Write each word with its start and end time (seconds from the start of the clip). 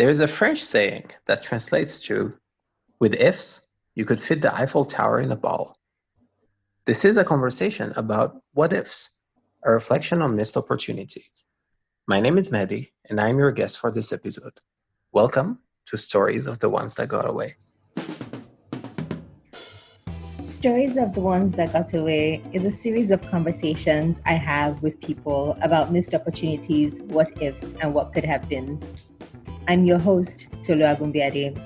There's 0.00 0.20
a 0.20 0.26
French 0.26 0.64
saying 0.64 1.10
that 1.26 1.42
translates 1.42 2.00
to 2.08 2.32
with 3.00 3.12
ifs, 3.12 3.68
you 3.94 4.06
could 4.06 4.18
fit 4.18 4.40
the 4.40 4.50
Eiffel 4.56 4.86
Tower 4.86 5.20
in 5.20 5.30
a 5.30 5.36
ball. 5.36 5.76
This 6.86 7.04
is 7.04 7.18
a 7.18 7.22
conversation 7.22 7.92
about 7.96 8.40
what 8.54 8.72
ifs, 8.72 9.10
a 9.62 9.70
reflection 9.70 10.22
on 10.22 10.36
missed 10.36 10.56
opportunities. 10.56 11.44
My 12.08 12.18
name 12.18 12.38
is 12.38 12.48
Mehdi, 12.48 12.92
and 13.10 13.20
I'm 13.20 13.36
your 13.36 13.52
guest 13.52 13.78
for 13.78 13.92
this 13.92 14.10
episode. 14.10 14.54
Welcome 15.12 15.58
to 15.88 15.98
Stories 15.98 16.46
of 16.46 16.58
the 16.60 16.70
Ones 16.70 16.94
That 16.94 17.08
Got 17.08 17.28
Away. 17.28 17.56
Stories 20.44 20.96
of 20.96 21.12
the 21.12 21.20
Ones 21.20 21.52
That 21.52 21.74
Got 21.74 21.92
Away 21.92 22.42
is 22.54 22.64
a 22.64 22.70
series 22.70 23.10
of 23.10 23.20
conversations 23.28 24.22
I 24.24 24.32
have 24.32 24.80
with 24.80 24.98
people 25.02 25.58
about 25.60 25.92
missed 25.92 26.14
opportunities, 26.14 27.02
what 27.02 27.30
ifs, 27.42 27.74
and 27.82 27.92
what 27.92 28.14
could 28.14 28.24
have 28.24 28.48
been. 28.48 28.78
I'm 29.70 29.84
your 29.84 30.00
host, 30.00 30.48
Tolu 30.64 30.82
Agunbiade. 30.82 31.56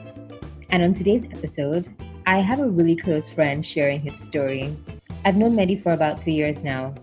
And 0.68 0.82
on 0.82 0.92
today's 0.92 1.24
episode, 1.24 1.88
I 2.26 2.40
have 2.40 2.60
a 2.60 2.68
really 2.68 2.96
close 2.96 3.30
friend 3.30 3.64
sharing 3.64 3.98
his 3.98 4.14
story. 4.14 4.76
I've 5.24 5.36
known 5.36 5.56
Mehdi 5.56 5.82
for 5.82 5.92
about 5.92 6.22
three 6.22 6.34
years 6.34 6.64
now. 6.64 6.94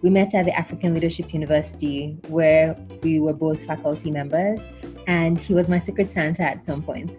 We 0.00 0.10
met 0.10 0.32
at 0.36 0.44
the 0.44 0.56
African 0.56 0.94
Leadership 0.94 1.34
University, 1.34 2.16
where 2.28 2.76
we 3.02 3.18
were 3.18 3.32
both 3.32 3.66
faculty 3.66 4.12
members, 4.12 4.64
and 5.08 5.40
he 5.40 5.54
was 5.54 5.68
my 5.68 5.80
secret 5.80 6.08
Santa 6.08 6.44
at 6.44 6.64
some 6.64 6.84
point. 6.84 7.16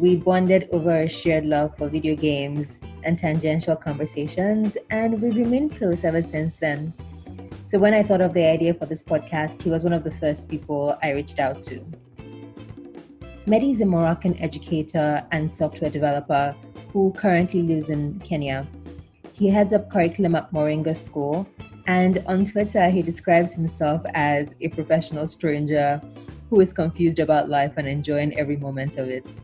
We 0.00 0.16
bonded 0.16 0.70
over 0.72 1.02
a 1.02 1.08
shared 1.08 1.46
love 1.46 1.78
for 1.78 1.88
video 1.88 2.16
games 2.16 2.80
and 3.04 3.16
tangential 3.16 3.76
conversations, 3.76 4.76
and 4.90 5.22
we've 5.22 5.36
remained 5.36 5.78
close 5.78 6.02
ever 6.02 6.20
since 6.20 6.56
then. 6.56 6.92
So, 7.62 7.78
when 7.78 7.94
I 7.94 8.02
thought 8.02 8.22
of 8.22 8.34
the 8.34 8.44
idea 8.44 8.74
for 8.74 8.86
this 8.86 9.02
podcast, 9.02 9.62
he 9.62 9.70
was 9.70 9.84
one 9.84 9.92
of 9.92 10.02
the 10.02 10.10
first 10.10 10.48
people 10.48 10.98
I 11.00 11.10
reached 11.10 11.38
out 11.38 11.62
to. 11.62 11.84
Mehdi 13.48 13.70
is 13.70 13.80
a 13.80 13.86
Moroccan 13.86 14.38
educator 14.42 15.24
and 15.32 15.50
software 15.50 15.90
developer 15.90 16.54
who 16.92 17.14
currently 17.16 17.62
lives 17.62 17.88
in 17.88 18.18
Kenya. 18.18 18.68
He 19.32 19.48
heads 19.48 19.72
up 19.72 19.90
curriculum 19.90 20.34
at 20.34 20.52
Moringa 20.52 20.94
School, 20.94 21.48
and 21.86 22.22
on 22.26 22.44
Twitter, 22.44 22.90
he 22.90 23.00
describes 23.00 23.54
himself 23.54 24.02
as 24.12 24.54
a 24.60 24.68
professional 24.68 25.26
stranger 25.26 25.98
who 26.50 26.60
is 26.60 26.74
confused 26.74 27.20
about 27.20 27.48
life 27.48 27.72
and 27.78 27.88
enjoying 27.88 28.38
every 28.38 28.58
moment 28.58 28.98
of 28.98 29.08
it. 29.08 29.34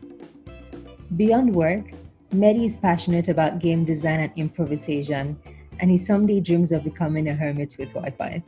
Beyond 1.15 1.55
work, 1.55 1.85
Mehdi 2.31 2.65
is 2.65 2.77
passionate 2.77 3.27
about 3.27 3.57
game 3.57 3.85
design 3.85 4.19
and 4.19 4.31
improvisation, 4.35 5.35
and 5.79 5.89
he 5.89 5.97
someday 5.97 6.41
dreams 6.41 6.71
of 6.71 6.83
becoming 6.83 7.29
a 7.29 7.33
hermit 7.33 7.75
with 7.79 7.89
Wi 7.95 8.11
Fi. 8.11 8.43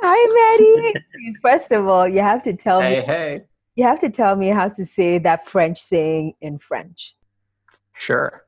Hi, 0.00 0.56
Mehdi. 0.56 0.94
First 1.42 1.70
of 1.70 1.86
all, 1.86 2.08
you 2.08 2.20
have 2.20 2.42
to 2.44 2.54
tell 2.54 2.80
hey, 2.80 3.00
me. 3.00 3.04
Hey, 3.04 3.42
You 3.80 3.86
have 3.86 4.00
to 4.00 4.10
tell 4.10 4.36
me 4.36 4.48
how 4.48 4.68
to 4.68 4.84
say 4.84 5.16
that 5.20 5.48
French 5.48 5.80
saying 5.80 6.34
in 6.42 6.58
French. 6.58 7.16
Sure. 7.94 8.44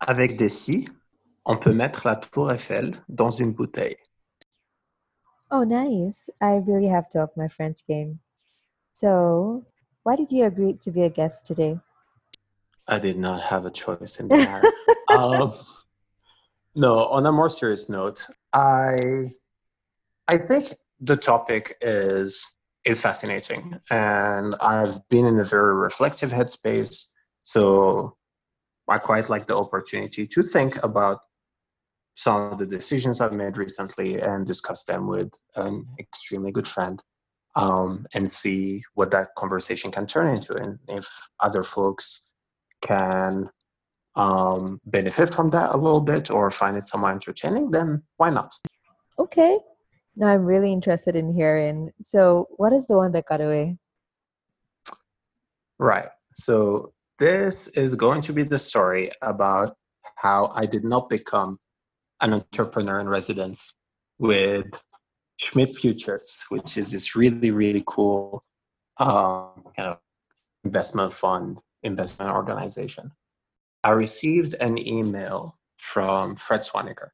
Avec 0.00 0.38
des 0.38 0.48
si, 0.48 0.88
on 1.44 1.58
peut 1.58 1.74
mettre 1.74 2.06
la 2.06 2.16
tour 2.16 2.50
Eiffel 2.50 2.94
dans 3.10 3.28
une 3.28 3.52
bouteille. 3.52 3.98
Oh, 5.50 5.64
nice. 5.64 6.30
I 6.40 6.62
really 6.66 6.88
have 6.88 7.10
to 7.10 7.20
up 7.20 7.36
my 7.36 7.46
French 7.46 7.86
game. 7.86 8.20
So, 8.94 9.66
why 10.04 10.16
did 10.16 10.32
you 10.32 10.46
agree 10.46 10.78
to 10.80 10.90
be 10.90 11.02
a 11.02 11.10
guest 11.10 11.44
today? 11.44 11.78
I 12.88 12.98
did 12.98 13.18
not 13.18 13.42
have 13.42 13.66
a 13.66 13.70
choice 13.70 14.18
in 14.18 14.28
the 14.28 14.38
matter. 14.38 14.72
um, 15.10 15.52
no, 16.74 17.04
on 17.04 17.26
a 17.26 17.32
more 17.32 17.50
serious 17.50 17.90
note, 17.90 18.26
I 18.54 19.30
I 20.26 20.38
think 20.38 20.72
the 21.02 21.18
topic 21.18 21.76
is 21.82 22.46
is 22.84 23.00
fascinating, 23.00 23.78
and 23.90 24.56
I've 24.60 25.06
been 25.08 25.26
in 25.26 25.38
a 25.38 25.44
very 25.44 25.74
reflective 25.74 26.30
headspace. 26.30 27.06
So 27.42 28.16
I 28.88 28.98
quite 28.98 29.28
like 29.28 29.46
the 29.46 29.56
opportunity 29.56 30.26
to 30.26 30.42
think 30.42 30.82
about 30.82 31.20
some 32.14 32.52
of 32.52 32.58
the 32.58 32.66
decisions 32.66 33.20
I've 33.20 33.32
made 33.32 33.56
recently 33.56 34.20
and 34.20 34.46
discuss 34.46 34.84
them 34.84 35.06
with 35.06 35.30
an 35.56 35.84
extremely 35.98 36.52
good 36.52 36.68
friend 36.68 37.02
um, 37.56 38.06
and 38.14 38.30
see 38.30 38.82
what 38.94 39.10
that 39.12 39.28
conversation 39.36 39.90
can 39.90 40.06
turn 40.06 40.34
into 40.34 40.54
and 40.54 40.78
if 40.88 41.08
other 41.40 41.62
folks 41.62 42.28
can 42.82 43.48
um, 44.14 44.80
benefit 44.86 45.30
from 45.30 45.50
that 45.50 45.74
a 45.74 45.76
little 45.76 46.00
bit 46.00 46.30
or 46.30 46.50
find 46.50 46.76
it 46.76 46.86
somewhat 46.86 47.12
entertaining, 47.12 47.70
then 47.70 48.02
why 48.18 48.30
not? 48.30 48.52
Okay. 49.18 49.58
Now 50.16 50.28
I'm 50.28 50.44
really 50.44 50.72
interested 50.72 51.16
in 51.16 51.32
hearing. 51.32 51.90
So, 52.00 52.48
what 52.56 52.72
is 52.72 52.86
the 52.86 52.96
one 52.96 53.12
that 53.12 53.26
got 53.26 53.40
away? 53.40 53.78
Right. 55.78 56.08
So, 56.34 56.92
this 57.18 57.68
is 57.68 57.94
going 57.94 58.20
to 58.22 58.32
be 58.32 58.42
the 58.42 58.58
story 58.58 59.10
about 59.22 59.76
how 60.16 60.52
I 60.54 60.66
did 60.66 60.84
not 60.84 61.08
become 61.08 61.58
an 62.20 62.34
entrepreneur 62.34 63.00
in 63.00 63.08
residence 63.08 63.74
with 64.18 64.66
Schmidt 65.38 65.76
Futures, 65.76 66.44
which 66.50 66.76
is 66.76 66.92
this 66.92 67.16
really, 67.16 67.50
really 67.50 67.82
cool 67.86 68.42
um, 68.98 69.64
kind 69.76 69.88
of 69.88 69.98
investment 70.64 71.12
fund, 71.12 71.60
investment 71.82 72.30
organization. 72.30 73.10
I 73.82 73.90
received 73.90 74.54
an 74.60 74.78
email 74.78 75.58
from 75.78 76.36
Fred 76.36 76.60
Swaniker, 76.60 77.08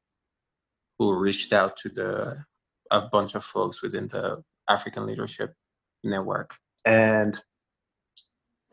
who 0.99 1.19
reached 1.19 1.55
out 1.55 1.77
to 1.79 1.89
the 1.89 2.45
a 2.91 3.03
bunch 3.03 3.35
of 3.35 3.45
folks 3.45 3.83
within 3.83 4.09
the 4.09 4.43
African 4.69 5.07
Leadership 5.07 5.55
Network. 6.05 6.57
And 6.87 7.41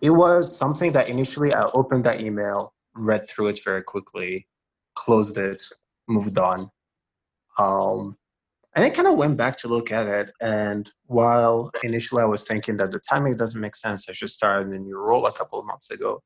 it 0.01 0.09
was 0.09 0.55
something 0.55 0.91
that 0.93 1.09
initially 1.09 1.53
I 1.53 1.69
opened 1.73 2.03
that 2.05 2.21
email, 2.21 2.73
read 2.95 3.27
through 3.27 3.47
it 3.47 3.59
very 3.63 3.83
quickly, 3.83 4.47
closed 4.95 5.37
it, 5.37 5.63
moved 6.07 6.37
on. 6.37 6.69
Um, 7.57 8.17
and 8.75 8.83
I 8.83 8.89
kind 8.89 9.07
of 9.07 9.15
went 9.15 9.37
back 9.37 9.57
to 9.59 9.69
look 9.69 9.91
at 9.91 10.07
it. 10.07 10.31
And 10.41 10.91
while 11.05 11.71
initially 11.83 12.21
I 12.21 12.25
was 12.25 12.43
thinking 12.43 12.75
that 12.77 12.91
the 12.91 12.99
timing 12.99 13.37
doesn't 13.37 13.61
make 13.61 13.75
sense, 13.75 14.09
I 14.09 14.13
should 14.13 14.29
start 14.29 14.65
in 14.65 14.73
a 14.73 14.79
new 14.79 14.97
role 14.97 15.27
a 15.27 15.33
couple 15.33 15.59
of 15.59 15.65
months 15.65 15.91
ago. 15.91 16.21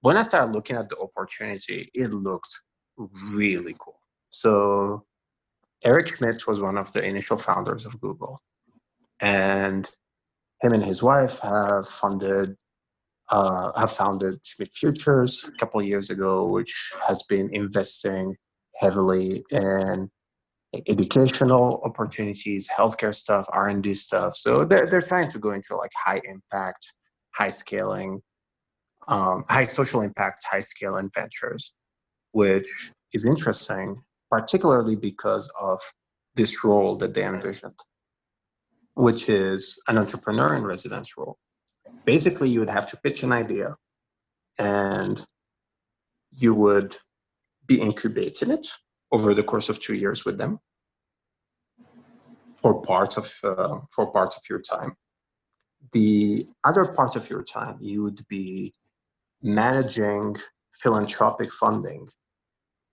When 0.00 0.16
I 0.16 0.22
started 0.22 0.52
looking 0.52 0.76
at 0.76 0.88
the 0.88 0.98
opportunity, 0.98 1.88
it 1.94 2.10
looked 2.10 2.58
really 3.32 3.76
cool. 3.78 4.00
So 4.28 5.04
Eric 5.84 6.08
Schmidt 6.08 6.46
was 6.46 6.60
one 6.60 6.78
of 6.78 6.92
the 6.92 7.04
initial 7.04 7.38
founders 7.38 7.86
of 7.86 8.00
Google. 8.00 8.40
And 9.20 9.88
him 10.60 10.72
and 10.72 10.82
his 10.82 11.02
wife 11.02 11.38
have 11.40 11.88
funded 11.88 12.56
uh, 13.30 13.72
have 13.78 13.92
founded 13.92 14.38
Schmidt 14.44 14.74
Futures 14.74 15.44
a 15.48 15.52
couple 15.52 15.80
years 15.82 16.10
ago, 16.10 16.46
which 16.46 16.92
has 17.06 17.22
been 17.22 17.48
investing 17.54 18.36
heavily 18.76 19.42
in 19.50 20.10
educational 20.86 21.80
opportunities, 21.84 22.68
healthcare 22.68 23.14
stuff, 23.14 23.46
R 23.52 23.68
and 23.68 23.82
D 23.82 23.94
stuff. 23.94 24.36
So 24.36 24.64
they're 24.64 24.88
they're 24.88 25.00
trying 25.00 25.28
to 25.30 25.38
go 25.38 25.52
into 25.52 25.76
like 25.76 25.90
high 25.96 26.20
impact, 26.24 26.92
high 27.30 27.50
scaling, 27.50 28.20
um, 29.08 29.44
high 29.48 29.66
social 29.66 30.02
impact, 30.02 30.44
high 30.44 30.60
scale 30.60 31.00
ventures, 31.14 31.74
which 32.32 32.92
is 33.12 33.24
interesting, 33.24 34.02
particularly 34.32 34.96
because 34.96 35.46
of 35.60 35.78
this 36.36 36.64
role 36.64 36.96
that 36.96 37.12
they 37.12 37.22
envisioned, 37.22 37.78
which 38.94 39.28
is 39.28 39.78
an 39.88 39.98
entrepreneur 39.98 40.56
in 40.56 40.64
residence 40.64 41.18
role. 41.18 41.36
Basically, 42.06 42.48
you 42.48 42.58
would 42.60 42.70
have 42.70 42.86
to 42.86 42.96
pitch 42.96 43.22
an 43.24 43.30
idea, 43.30 43.74
and 44.58 45.22
you 46.32 46.54
would 46.54 46.96
be 47.66 47.78
incubating 47.78 48.50
it 48.50 48.66
over 49.12 49.34
the 49.34 49.42
course 49.42 49.68
of 49.68 49.78
two 49.78 49.94
years 49.94 50.24
with 50.24 50.38
them 50.38 50.58
for 52.62 52.80
part 52.80 53.18
of 53.18 53.26
uh, 53.44 53.76
for 53.94 54.10
part 54.12 54.34
of 54.34 54.42
your 54.48 54.60
time 54.60 54.92
the 55.92 56.46
other 56.64 56.86
part 56.98 57.16
of 57.16 57.28
your 57.28 57.42
time 57.42 57.76
you 57.80 58.02
would 58.02 58.20
be 58.28 58.72
managing 59.42 60.36
philanthropic 60.80 61.52
funding 61.52 62.06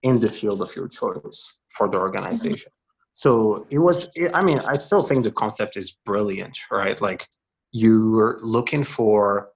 in 0.04 0.19
the 0.19 0.30
field 0.30 0.62
of 0.62 0.75
your 0.75 0.88
choice 0.88 1.60
for 1.69 1.88
the 1.88 1.94
mm-hmm. 1.94 2.04
organization. 2.04 2.72
So 3.13 3.66
it 3.69 3.80
was 3.80 4.07
i 4.34 4.42
mean 4.42 4.60
i 4.60 4.75
still 4.75 5.04
think 5.04 5.24
the 5.24 5.31
concept 5.31 5.75
is 5.78 5.98
brilliant 6.06 6.57
right? 6.72 7.00
Like 7.01 7.28
you're 7.72 8.40
looking 8.42 8.84
for 8.84 9.50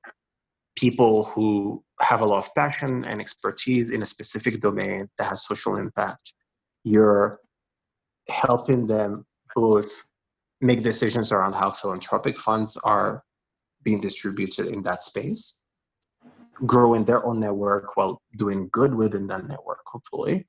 people 0.75 1.25
who 1.25 1.83
have 2.01 2.21
a 2.21 2.25
lot 2.25 2.45
of 2.45 2.53
passion 2.55 3.05
and 3.05 3.21
expertise 3.21 3.89
in 3.89 4.01
a 4.01 4.05
specific 4.05 4.59
domain 4.59 5.07
that 5.17 5.29
has 5.29 5.45
social 5.45 5.77
impact. 5.77 6.33
You're 6.83 7.39
helping 8.29 8.87
them 8.87 9.25
both 9.55 10.03
make 10.61 10.81
decisions 10.81 11.31
around 11.31 11.53
how 11.53 11.71
philanthropic 11.71 12.37
funds 12.37 12.77
are 12.77 13.23
being 13.83 13.99
distributed 13.99 14.67
in 14.67 14.81
that 14.83 15.01
space, 15.03 15.61
growing 16.65 17.03
their 17.05 17.25
own 17.25 17.39
network 17.39 17.95
while 17.97 18.21
doing 18.37 18.69
good 18.71 18.93
within 18.93 19.27
that 19.27 19.47
network, 19.47 19.81
hopefully. 19.85 20.47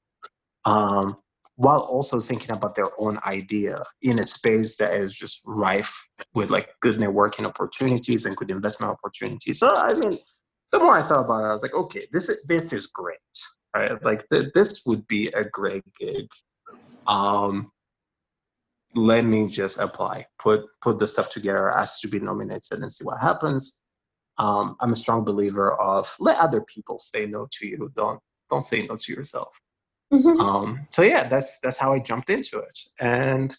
Um, 0.64 1.16
while 1.56 1.80
also 1.80 2.18
thinking 2.20 2.50
about 2.50 2.74
their 2.74 2.90
own 2.98 3.18
idea 3.24 3.82
in 4.02 4.18
a 4.18 4.24
space 4.24 4.76
that 4.76 4.94
is 4.94 5.16
just 5.16 5.40
rife 5.46 5.94
with 6.34 6.50
like 6.50 6.68
good 6.80 6.96
networking 6.96 7.46
opportunities 7.46 8.26
and 8.26 8.36
good 8.36 8.50
investment 8.50 8.92
opportunities. 8.92 9.60
So 9.60 9.76
I 9.76 9.94
mean, 9.94 10.18
the 10.72 10.80
more 10.80 10.98
I 10.98 11.02
thought 11.02 11.24
about 11.24 11.44
it, 11.44 11.48
I 11.48 11.52
was 11.52 11.62
like, 11.62 11.74
okay, 11.74 12.08
this 12.12 12.28
is 12.28 12.44
this 12.46 12.72
is 12.72 12.88
great, 12.88 13.18
right? 13.74 14.02
Like 14.04 14.28
th- 14.30 14.52
this 14.54 14.84
would 14.86 15.06
be 15.06 15.28
a 15.28 15.44
great 15.44 15.84
gig. 15.98 16.26
Um, 17.06 17.70
let 18.96 19.24
me 19.24 19.46
just 19.46 19.78
apply, 19.78 20.26
put 20.40 20.62
put 20.82 20.98
the 20.98 21.06
stuff 21.06 21.30
together, 21.30 21.70
ask 21.70 22.00
to 22.00 22.08
be 22.08 22.18
nominated, 22.18 22.80
and 22.80 22.90
see 22.90 23.04
what 23.04 23.20
happens. 23.20 23.83
Um, 24.38 24.76
I'm 24.80 24.92
a 24.92 24.96
strong 24.96 25.24
believer 25.24 25.80
of 25.80 26.12
let 26.18 26.38
other 26.38 26.60
people 26.62 26.98
say 26.98 27.26
no 27.26 27.46
to 27.52 27.66
you. 27.66 27.90
Don't 27.94 28.20
don't 28.50 28.62
say 28.62 28.86
no 28.86 28.96
to 28.96 29.12
yourself. 29.12 29.58
Mm-hmm. 30.12 30.40
Um, 30.40 30.86
so 30.90 31.02
yeah, 31.02 31.28
that's 31.28 31.58
that's 31.60 31.78
how 31.78 31.92
I 31.92 31.98
jumped 31.98 32.30
into 32.30 32.58
it, 32.58 32.78
and 33.00 33.56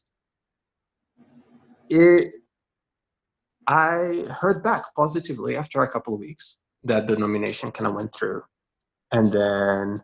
it. 1.89 2.33
I 3.67 4.25
heard 4.29 4.63
back 4.63 4.83
positively 4.95 5.57
after 5.57 5.81
a 5.81 5.91
couple 5.91 6.13
of 6.13 6.19
weeks 6.19 6.59
that 6.83 7.07
the 7.07 7.17
nomination 7.17 7.71
kind 7.71 7.87
of 7.87 7.95
went 7.95 8.13
through, 8.13 8.43
and 9.11 9.31
then 9.31 10.03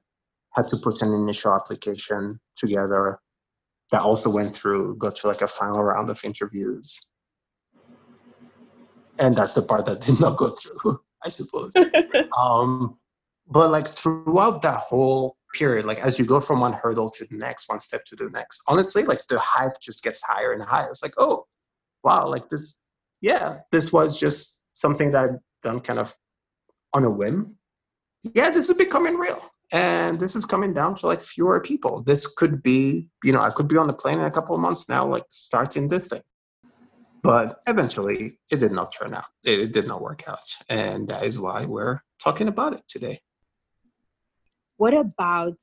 had 0.55 0.67
to 0.69 0.77
put 0.77 1.01
an 1.01 1.13
initial 1.13 1.53
application 1.53 2.39
together 2.55 3.19
that 3.91 4.01
also 4.01 4.29
went 4.29 4.51
through, 4.53 4.95
go 4.97 5.11
to 5.11 5.27
like 5.27 5.41
a 5.41 5.47
final 5.47 5.83
round 5.83 6.09
of 6.09 6.23
interviews. 6.23 6.99
And 9.21 9.35
that's 9.35 9.53
the 9.53 9.61
part 9.61 9.85
that 9.85 10.01
did 10.01 10.19
not 10.19 10.35
go 10.35 10.49
through, 10.49 10.99
I 11.23 11.29
suppose. 11.29 11.73
um, 12.37 12.97
but 13.47 13.69
like 13.69 13.87
throughout 13.87 14.63
that 14.63 14.79
whole 14.79 15.37
period, 15.53 15.85
like 15.85 15.99
as 15.99 16.17
you 16.17 16.25
go 16.25 16.39
from 16.39 16.59
one 16.59 16.73
hurdle 16.73 17.09
to 17.11 17.25
the 17.25 17.37
next, 17.37 17.69
one 17.69 17.79
step 17.79 18.03
to 18.05 18.15
the 18.15 18.29
next, 18.31 18.61
honestly, 18.67 19.03
like 19.03 19.19
the 19.27 19.37
hype 19.37 19.79
just 19.79 20.03
gets 20.03 20.21
higher 20.21 20.53
and 20.53 20.63
higher. 20.63 20.89
It's 20.89 21.03
like, 21.03 21.13
oh, 21.17 21.45
wow, 22.03 22.27
like 22.27 22.49
this, 22.49 22.75
yeah, 23.21 23.59
this 23.71 23.93
was 23.93 24.19
just 24.19 24.63
something 24.73 25.11
that 25.11 25.23
I've 25.23 25.39
done 25.61 25.81
kind 25.81 25.99
of 25.99 26.15
on 26.93 27.03
a 27.03 27.09
whim. 27.09 27.55
Yeah, 28.23 28.49
this 28.49 28.69
is 28.69 28.75
becoming 28.75 29.15
real. 29.15 29.51
And 29.71 30.19
this 30.19 30.35
is 30.35 30.45
coming 30.45 30.73
down 30.73 30.95
to 30.95 31.05
like 31.05 31.21
fewer 31.21 31.59
people. 31.59 32.01
This 32.01 32.25
could 32.25 32.63
be, 32.63 33.07
you 33.23 33.31
know, 33.31 33.41
I 33.41 33.51
could 33.51 33.67
be 33.67 33.77
on 33.77 33.87
the 33.87 33.93
plane 33.93 34.19
in 34.19 34.25
a 34.25 34.31
couple 34.31 34.55
of 34.55 34.61
months 34.61 34.89
now, 34.89 35.07
like 35.07 35.25
starting 35.29 35.87
this 35.87 36.07
thing. 36.07 36.21
But 37.23 37.61
eventually 37.67 38.39
it 38.49 38.59
did 38.59 38.71
not 38.71 38.91
turn 38.91 39.13
out. 39.13 39.25
It, 39.43 39.59
it 39.59 39.71
did 39.71 39.87
not 39.87 40.01
work 40.01 40.27
out. 40.27 40.39
And 40.69 41.07
that 41.09 41.23
is 41.23 41.39
why 41.39 41.65
we're 41.65 42.01
talking 42.19 42.47
about 42.47 42.73
it 42.73 42.83
today 42.87 43.21
what 44.81 44.95
about 44.95 45.59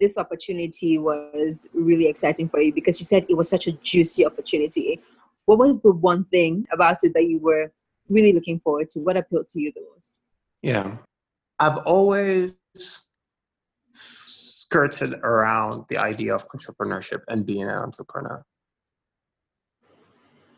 this 0.00 0.18
opportunity 0.18 0.98
was 0.98 1.68
really 1.72 2.08
exciting 2.08 2.48
for 2.48 2.60
you 2.60 2.72
because 2.72 2.98
you 2.98 3.06
said 3.06 3.24
it 3.28 3.36
was 3.36 3.48
such 3.48 3.68
a 3.68 3.72
juicy 3.90 4.26
opportunity. 4.26 5.00
What 5.44 5.58
was 5.58 5.80
the 5.80 5.92
one 5.92 6.24
thing 6.24 6.66
about 6.72 6.96
it 7.04 7.12
that 7.14 7.26
you 7.26 7.38
were 7.38 7.70
really 8.08 8.32
looking 8.32 8.58
forward 8.58 8.90
to? 8.90 8.98
What 8.98 9.16
appealed 9.16 9.46
to 9.52 9.60
you 9.60 9.70
the 9.76 9.82
most? 9.94 10.18
Yeah. 10.60 10.96
I've 11.60 11.76
always 11.86 12.58
skirted 13.92 15.14
around 15.22 15.84
the 15.88 15.98
idea 15.98 16.34
of 16.34 16.48
entrepreneurship 16.48 17.20
and 17.28 17.46
being 17.46 17.62
an 17.62 17.78
entrepreneur. 17.78 18.44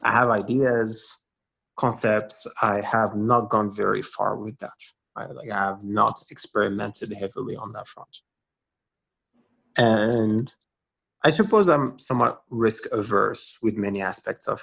I 0.03 0.13
have 0.13 0.31
ideas, 0.31 1.17
concepts. 1.77 2.47
I 2.63 2.81
have 2.81 3.17
not 3.17 3.51
gone 3.51 3.75
very 3.75 4.03
far 4.03 4.37
with 4.37 4.59
that 4.59 4.73
right? 5.19 5.35
Like 5.35 5.51
I 5.51 5.67
have 5.67 5.83
not 5.83 6.23
experimented 6.31 7.13
heavily 7.13 7.57
on 7.57 7.73
that 7.73 7.87
front. 7.87 8.17
And 9.77 10.53
I 11.25 11.31
suppose 11.31 11.69
I'm 11.69 11.99
somewhat 11.99 12.43
risk 12.51 12.85
averse 12.93 13.59
with 13.63 13.77
many 13.77 14.01
aspects 14.01 14.47
of 14.47 14.63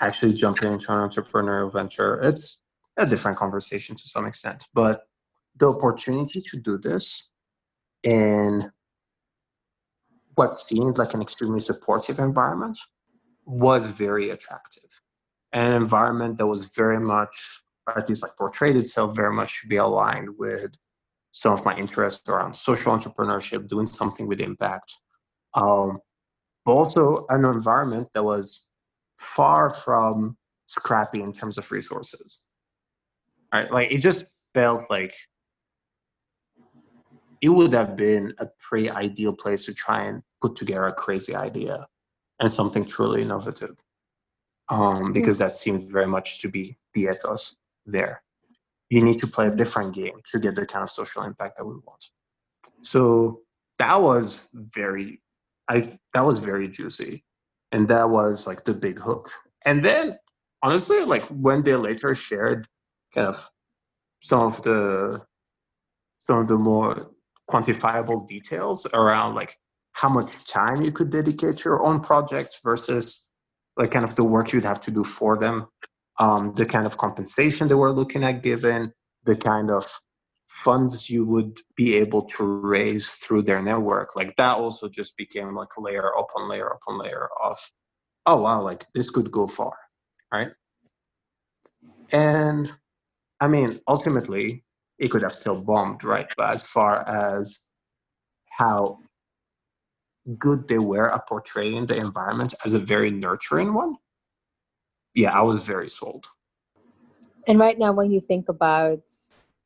actually 0.00 0.34
jumping 0.34 0.72
into 0.72 0.92
an 0.92 1.08
entrepreneurial 1.08 1.72
venture. 1.72 2.20
It's 2.22 2.62
a 2.96 3.06
different 3.06 3.38
conversation 3.38 3.96
to 3.96 4.08
some 4.08 4.26
extent, 4.26 4.68
but 4.74 5.02
the 5.56 5.72
opportunity 5.72 6.40
to 6.40 6.56
do 6.56 6.78
this 6.78 7.30
in 8.02 8.70
what 10.34 10.56
seemed 10.56 10.98
like 10.98 11.14
an 11.14 11.22
extremely 11.22 11.60
supportive 11.60 12.18
environment 12.18 12.76
was 13.46 13.86
very 13.86 14.30
attractive. 14.30 14.88
An 15.52 15.72
environment 15.72 16.38
that 16.38 16.46
was 16.46 16.66
very 16.74 16.98
much 16.98 17.62
parties 17.86 18.22
like 18.22 18.36
portrayed 18.36 18.76
itself 18.76 19.14
very 19.14 19.32
much 19.32 19.60
to 19.60 19.68
be 19.68 19.76
aligned 19.76 20.30
with 20.38 20.74
some 21.32 21.52
of 21.52 21.64
my 21.64 21.76
interests 21.76 22.28
around 22.28 22.54
social 22.54 22.96
entrepreneurship, 22.96 23.68
doing 23.68 23.86
something 23.86 24.26
with 24.26 24.40
impact. 24.40 24.94
Um, 25.54 25.98
but 26.64 26.72
also 26.72 27.26
an 27.28 27.44
environment 27.44 28.08
that 28.14 28.22
was 28.22 28.66
far 29.18 29.70
from 29.70 30.36
scrappy 30.66 31.22
in 31.22 31.32
terms 31.32 31.58
of 31.58 31.70
resources. 31.70 32.46
Right? 33.52 33.70
Like 33.70 33.92
it 33.92 33.98
just 33.98 34.26
felt 34.54 34.82
like 34.90 35.14
it 37.40 37.48
would 37.48 37.74
have 37.74 37.96
been 37.96 38.32
a 38.38 38.46
pretty 38.60 38.88
ideal 38.88 39.32
place 39.32 39.66
to 39.66 39.74
try 39.74 40.04
and 40.04 40.22
put 40.40 40.56
together 40.56 40.86
a 40.86 40.92
crazy 40.92 41.34
idea 41.34 41.86
and 42.44 42.52
something 42.52 42.84
truly 42.84 43.22
innovative. 43.22 43.82
Um, 44.68 45.12
because 45.12 45.38
that 45.38 45.56
seemed 45.56 45.90
very 45.90 46.06
much 46.06 46.40
to 46.40 46.48
be 46.48 46.78
the 46.94 47.02
ethos 47.02 47.56
there. 47.84 48.22
You 48.88 49.02
need 49.02 49.18
to 49.18 49.26
play 49.26 49.48
a 49.48 49.50
different 49.50 49.94
game 49.94 50.20
to 50.30 50.38
get 50.38 50.54
the 50.54 50.64
kind 50.64 50.82
of 50.82 50.90
social 50.90 51.22
impact 51.22 51.56
that 51.56 51.64
we 51.64 51.74
want. 51.74 52.10
So 52.82 53.40
that 53.78 54.00
was 54.00 54.48
very, 54.54 55.20
I 55.68 55.98
that 56.12 56.24
was 56.24 56.38
very 56.38 56.68
juicy, 56.68 57.24
and 57.72 57.88
that 57.88 58.08
was 58.08 58.46
like 58.46 58.64
the 58.64 58.72
big 58.72 58.98
hook. 58.98 59.30
And 59.66 59.82
then 59.84 60.18
honestly, 60.62 61.00
like 61.00 61.24
when 61.28 61.62
they 61.62 61.74
later 61.74 62.14
shared 62.14 62.66
kind 63.14 63.28
of 63.28 63.50
some 64.22 64.40
of 64.40 64.62
the 64.62 65.22
some 66.18 66.38
of 66.38 66.48
the 66.48 66.56
more 66.56 67.10
quantifiable 67.50 68.26
details 68.26 68.86
around 68.94 69.34
like 69.34 69.58
how 69.94 70.08
much 70.08 70.46
time 70.46 70.82
you 70.82 70.92
could 70.92 71.10
dedicate 71.10 71.58
to 71.58 71.68
your 71.68 71.82
own 71.84 72.00
project 72.00 72.60
versus 72.62 73.30
like 73.76 73.90
kind 73.90 74.04
of 74.04 74.14
the 74.14 74.24
work 74.24 74.52
you'd 74.52 74.64
have 74.64 74.80
to 74.80 74.90
do 74.90 75.02
for 75.02 75.36
them 75.38 75.66
um, 76.18 76.52
the 76.54 76.66
kind 76.66 76.86
of 76.86 76.96
compensation 76.96 77.68
they 77.68 77.74
were 77.74 77.92
looking 77.92 78.24
at 78.24 78.42
given, 78.42 78.92
the 79.24 79.36
kind 79.36 79.70
of 79.70 79.90
funds 80.48 81.10
you 81.10 81.24
would 81.24 81.58
be 81.76 81.96
able 81.96 82.22
to 82.22 82.44
raise 82.44 83.14
through 83.14 83.42
their 83.42 83.60
network. 83.60 84.14
Like 84.14 84.36
that 84.36 84.58
also 84.58 84.88
just 84.88 85.16
became 85.16 85.54
like 85.54 85.76
layer 85.76 86.08
upon 86.08 86.48
layer 86.48 86.68
upon 86.68 86.98
layer 86.98 87.28
of, 87.42 87.58
oh 88.26 88.42
wow, 88.42 88.62
like 88.62 88.84
this 88.94 89.10
could 89.10 89.30
go 89.30 89.46
far, 89.46 89.74
right? 90.32 90.52
And 92.12 92.70
I 93.40 93.48
mean, 93.48 93.80
ultimately, 93.88 94.64
it 94.98 95.08
could 95.08 95.22
have 95.22 95.32
still 95.32 95.60
bombed, 95.60 96.04
right? 96.04 96.28
But 96.36 96.52
as 96.52 96.66
far 96.66 97.06
as 97.08 97.58
how 98.50 99.00
good 100.38 100.66
they 100.68 100.78
were 100.78 101.12
at 101.12 101.26
portraying 101.26 101.86
the 101.86 101.96
environment 101.96 102.54
as 102.64 102.74
a 102.74 102.78
very 102.78 103.10
nurturing 103.10 103.74
one, 103.74 103.96
yeah, 105.14 105.32
I 105.32 105.42
was 105.42 105.62
very 105.64 105.88
sold. 105.88 106.26
And 107.46 107.58
right 107.58 107.78
now, 107.78 107.92
when 107.92 108.10
you 108.10 108.20
think 108.20 108.48
about 108.48 109.02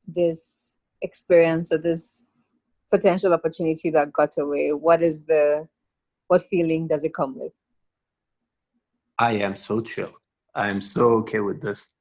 this 0.07 0.75
experience 1.00 1.73
or 1.73 1.79
this 1.79 2.25
potential 2.91 3.33
opportunity 3.33 3.91
that 3.91 4.12
got 4.12 4.37
away, 4.38 4.73
what 4.73 5.03
is 5.03 5.23
the 5.23 5.69
what 6.27 6.43
feeling 6.43 6.87
does 6.87 7.05
it 7.05 7.15
come 7.15 7.38
with? 7.38 7.53
I 9.19 9.33
am 9.33 9.57
so 9.57 9.81
chill. 9.81 10.12
I 10.55 10.69
am 10.69 10.81
so 10.81 11.15
okay 11.21 11.41
with 11.41 11.62
this. 11.62 11.95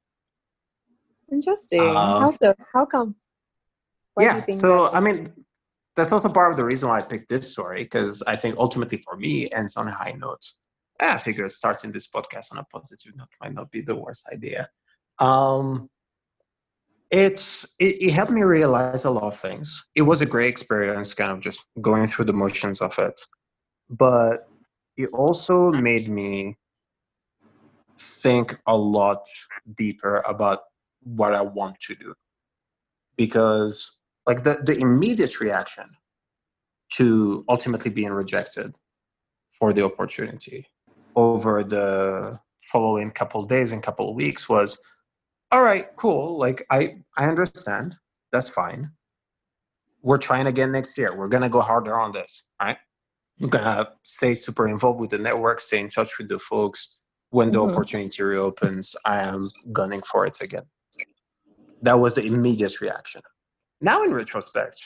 Interesting. 1.31 1.79
How 1.79 2.29
uh, 2.29 2.31
so? 2.31 2.53
How 2.73 2.85
come? 2.85 3.15
Why 4.15 4.23
yeah. 4.23 4.51
So 4.51 4.89
I 4.91 4.99
mean, 4.99 5.31
that's 5.97 6.11
also 6.11 6.29
part 6.29 6.51
of 6.51 6.57
the 6.57 6.63
reason 6.63 6.87
why 6.87 6.99
I 6.99 7.01
picked 7.01 7.27
this 7.27 7.51
story 7.51 7.83
because 7.83 8.21
I 8.27 8.35
think 8.35 8.55
ultimately 8.57 8.99
for 8.99 9.17
me 9.17 9.49
ends 9.51 9.75
on 9.75 9.87
a 9.87 9.91
high 9.91 10.15
note. 10.15 10.45
I 10.99 11.17
figure 11.17 11.49
starting 11.49 11.91
this 11.91 12.07
podcast 12.07 12.51
on 12.51 12.59
a 12.59 12.63
positive 12.65 13.15
note 13.15 13.27
might 13.41 13.53
not 13.53 13.71
be 13.71 13.81
the 13.81 13.95
worst 13.95 14.27
idea. 14.31 14.69
Um, 15.17 15.89
it's 17.09 17.75
it, 17.79 18.01
it, 18.01 18.11
helped 18.11 18.31
me 18.31 18.43
realize 18.43 19.05
a 19.05 19.09
lot 19.09 19.23
of 19.23 19.39
things. 19.39 19.87
It 19.95 20.03
was 20.03 20.21
a 20.21 20.25
great 20.25 20.49
experience, 20.49 21.13
kind 21.15 21.31
of 21.31 21.39
just 21.39 21.63
going 21.81 22.05
through 22.05 22.25
the 22.25 22.33
motions 22.33 22.79
of 22.81 22.97
it, 22.99 23.19
but 23.89 24.47
it 24.97 25.09
also 25.13 25.71
made 25.71 26.09
me 26.09 26.57
think 27.99 28.57
a 28.67 28.75
lot 28.75 29.25
deeper 29.77 30.23
about 30.27 30.59
what 31.03 31.33
I 31.33 31.41
want 31.41 31.79
to 31.81 31.95
do, 31.95 32.13
because 33.15 33.96
like 34.27 34.43
the 34.43 34.59
the 34.63 34.77
immediate 34.77 35.39
reaction 35.39 35.85
to 36.93 37.43
ultimately 37.49 37.91
being 37.91 38.11
rejected 38.11 38.75
for 39.57 39.73
the 39.73 39.83
opportunity 39.83 40.67
over 41.15 41.63
the 41.63 42.39
following 42.71 43.09
couple 43.09 43.43
days 43.43 43.71
and 43.71 43.81
couple 43.81 44.09
of 44.09 44.15
weeks 44.15 44.47
was 44.47 44.79
all 45.51 45.63
right 45.63 45.87
cool 45.95 46.37
like 46.37 46.65
i 46.69 46.95
i 47.17 47.25
understand 47.25 47.95
that's 48.31 48.49
fine 48.49 48.91
we're 50.03 50.17
trying 50.17 50.47
again 50.47 50.71
next 50.71 50.97
year 50.97 51.15
we're 51.15 51.27
gonna 51.27 51.49
go 51.49 51.61
harder 51.61 51.97
on 51.99 52.11
this 52.11 52.51
right 52.61 52.77
we're 53.39 53.49
gonna 53.49 53.89
stay 54.03 54.33
super 54.33 54.67
involved 54.67 54.99
with 54.99 55.11
the 55.11 55.17
network, 55.17 55.59
stay 55.59 55.79
in 55.79 55.89
touch 55.89 56.17
with 56.17 56.27
the 56.27 56.39
folks. 56.39 56.99
When 57.29 57.51
the 57.51 57.59
mm-hmm. 57.59 57.75
opportunity 57.75 58.23
reopens, 58.23 58.95
I 59.05 59.21
am 59.21 59.41
gunning 59.73 60.01
for 60.01 60.25
it 60.25 60.39
again. 60.41 60.63
That 61.81 61.99
was 61.99 62.15
the 62.15 62.23
immediate 62.23 62.79
reaction. 62.81 63.21
Now, 63.81 64.03
in 64.03 64.13
retrospect, 64.13 64.83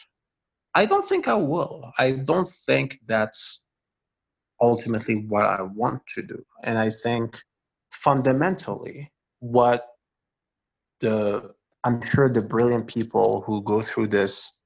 I 0.74 0.86
don't 0.86 1.08
think 1.08 1.28
I 1.28 1.34
will. 1.34 1.92
I 1.98 2.12
don't 2.12 2.48
think 2.48 3.00
that's 3.08 3.66
ultimately 4.62 5.26
what 5.28 5.46
I 5.46 5.62
want 5.62 6.02
to 6.16 6.22
do. 6.22 6.44
And 6.64 6.78
I 6.78 6.90
think 6.90 7.38
fundamentally, 7.92 9.12
what 9.40 9.88
the 11.00 11.52
I'm 11.84 12.02
sure 12.02 12.30
the 12.30 12.42
brilliant 12.42 12.88
people 12.88 13.42
who 13.42 13.64
go 13.64 13.82
through 13.82 14.08
this 14.08 14.62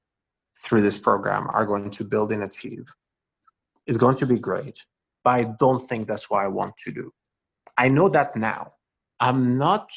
through 0.62 0.82
this 0.82 0.98
program 0.98 1.48
are 1.52 1.66
going 1.66 1.90
to 1.90 2.04
build 2.04 2.32
and 2.32 2.42
achieve 2.42 2.86
is 3.86 3.98
going 3.98 4.16
to 4.16 4.26
be 4.26 4.38
great. 4.38 4.84
But 5.24 5.30
I 5.30 5.44
don't 5.58 5.80
think 5.80 6.06
that's 6.06 6.30
what 6.30 6.42
I 6.42 6.48
want 6.48 6.76
to 6.78 6.92
do. 6.92 7.12
I 7.78 7.88
know 7.88 8.08
that 8.10 8.36
now. 8.36 8.72
I'm 9.20 9.56
not 9.56 9.88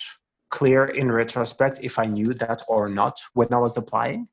clear 0.49 0.85
in 0.85 1.11
retrospect 1.11 1.79
if 1.81 1.99
I 1.99 2.05
knew 2.05 2.33
that 2.35 2.63
or 2.67 2.89
not 2.89 3.21
when 3.33 3.53
I 3.53 3.57
was 3.57 3.77
applying. 3.77 4.27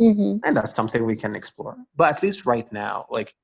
Mm-hmm. 0.00 0.38
And 0.44 0.56
that's 0.56 0.74
something 0.74 1.04
we 1.04 1.16
can 1.16 1.34
explore. 1.34 1.76
But 1.96 2.16
at 2.16 2.22
least 2.22 2.46
right 2.46 2.70
now, 2.72 3.06
like 3.10 3.34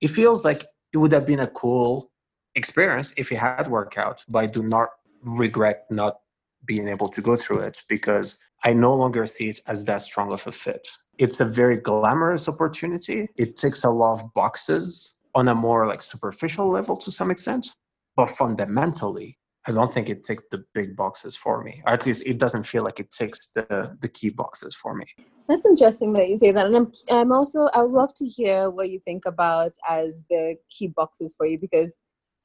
it 0.00 0.08
feels 0.08 0.44
like 0.44 0.64
it 0.92 0.98
would 0.98 1.12
have 1.12 1.26
been 1.26 1.40
a 1.40 1.48
cool 1.48 2.10
experience 2.54 3.12
if 3.16 3.32
it 3.32 3.36
had 3.36 3.68
worked 3.68 3.98
out, 3.98 4.24
but 4.28 4.38
I 4.38 4.46
do 4.46 4.62
not 4.62 4.90
regret 5.22 5.86
not 5.90 6.20
being 6.66 6.88
able 6.88 7.08
to 7.08 7.20
go 7.20 7.36
through 7.36 7.60
it 7.60 7.82
because 7.88 8.38
I 8.62 8.72
no 8.72 8.94
longer 8.94 9.26
see 9.26 9.48
it 9.50 9.60
as 9.66 9.84
that 9.84 10.02
strong 10.02 10.32
of 10.32 10.46
a 10.46 10.52
fit. 10.52 10.88
It's 11.18 11.40
a 11.40 11.44
very 11.44 11.76
glamorous 11.76 12.48
opportunity. 12.48 13.28
It 13.36 13.56
ticks 13.56 13.84
a 13.84 13.90
lot 13.90 14.20
of 14.20 14.32
boxes 14.34 15.18
on 15.34 15.48
a 15.48 15.54
more 15.54 15.86
like 15.86 16.00
superficial 16.00 16.68
level 16.68 16.96
to 16.96 17.10
some 17.10 17.30
extent, 17.30 17.68
but 18.16 18.30
fundamentally, 18.30 19.36
I 19.66 19.72
don't 19.72 19.92
think 19.92 20.10
it 20.10 20.22
ticks 20.22 20.44
the 20.50 20.64
big 20.74 20.94
boxes 20.94 21.36
for 21.36 21.62
me. 21.62 21.82
Or 21.86 21.94
at 21.94 22.04
least 22.04 22.24
it 22.26 22.38
doesn't 22.38 22.64
feel 22.64 22.84
like 22.84 23.00
it 23.00 23.10
ticks 23.10 23.48
the, 23.54 23.96
the 24.00 24.08
key 24.08 24.28
boxes 24.28 24.74
for 24.74 24.94
me. 24.94 25.06
That's 25.48 25.64
interesting 25.64 26.12
that 26.14 26.28
you 26.28 26.36
say 26.36 26.52
that. 26.52 26.66
And 26.66 26.76
I'm, 26.76 26.92
I'm 27.10 27.32
also, 27.32 27.68
I 27.72 27.82
would 27.82 27.92
love 27.92 28.12
to 28.14 28.26
hear 28.26 28.70
what 28.70 28.90
you 28.90 29.00
think 29.00 29.24
about 29.24 29.72
as 29.88 30.24
the 30.28 30.56
key 30.68 30.88
boxes 30.88 31.34
for 31.36 31.46
you 31.46 31.58
because 31.58 31.96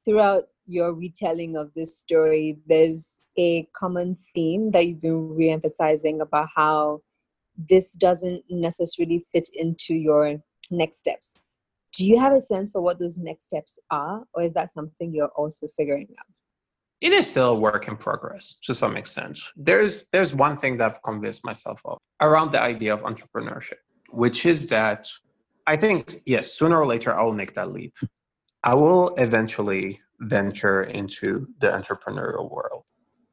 throughout 0.06 0.46
your 0.66 0.94
retelling 0.94 1.58
of 1.58 1.74
this 1.74 1.98
story, 1.98 2.58
there's 2.68 3.22
a 3.38 3.68
common 3.76 4.18
theme 4.34 4.72
that 4.72 4.88
you've 4.88 5.02
been 5.02 5.30
re-emphasizing 5.36 6.22
about 6.22 6.48
how 6.56 7.02
this 7.58 7.94
doesn't 7.94 8.44
necessarily 8.50 9.26
fit 9.32 9.50
into 9.54 9.94
your 9.94 10.38
next 10.72 10.98
steps. 10.98 11.38
Do 11.98 12.06
you 12.06 12.20
have 12.20 12.34
a 12.34 12.40
sense 12.40 12.72
for 12.72 12.82
what 12.82 13.00
those 13.00 13.18
next 13.18 13.46
steps 13.46 13.78
are, 13.92 14.24
or 14.34 14.44
is 14.44 14.54
that 14.54 14.70
something 14.70 15.14
you're 15.14 15.32
also 15.36 15.68
figuring 15.76 16.08
out? 16.20 16.42
It 17.02 17.14
is 17.14 17.30
still 17.30 17.52
a 17.52 17.60
work 17.60 17.88
in 17.88 17.96
progress 17.96 18.58
to 18.64 18.74
some 18.74 18.98
extent. 18.98 19.40
There's 19.56 20.06
there's 20.12 20.36
one 20.36 20.58
thing 20.58 20.78
that 20.78 20.92
I've 20.92 21.04
convinced 21.04 21.46
myself 21.46 21.82
of 21.86 22.00
around 22.22 22.52
the 22.52 22.62
idea 22.62 22.94
of 22.94 23.04
entrepreneurship, 23.04 23.80
which 24.10 24.46
is 24.46 24.68
that 24.68 25.08
I 25.68 25.76
think 25.78 26.22
yes, 26.26 26.54
sooner 26.54 26.78
or 26.80 26.88
later 26.88 27.14
I 27.18 27.24
will 27.24 27.34
make 27.34 27.54
that 27.54 27.70
leap. 27.70 27.96
I 28.64 28.74
will 28.74 29.16
eventually 29.16 30.02
venture 30.22 30.84
into 30.84 31.48
the 31.62 31.68
entrepreneurial 31.68 32.52
world, 32.52 32.84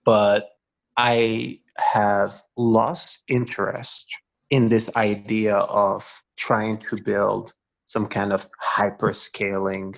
but 0.05 0.51
I 0.97 1.61
have 1.79 2.41
lost 2.57 3.25
interest 3.29 4.07
in 4.51 4.69
this 4.69 4.95
idea 4.95 5.57
of 5.57 6.09
trying 6.37 6.79
to 6.79 6.97
build 7.03 7.53
some 7.87 8.07
kind 8.07 8.33
of 8.33 8.45
hyper 8.61 9.13
scaling 9.13 9.95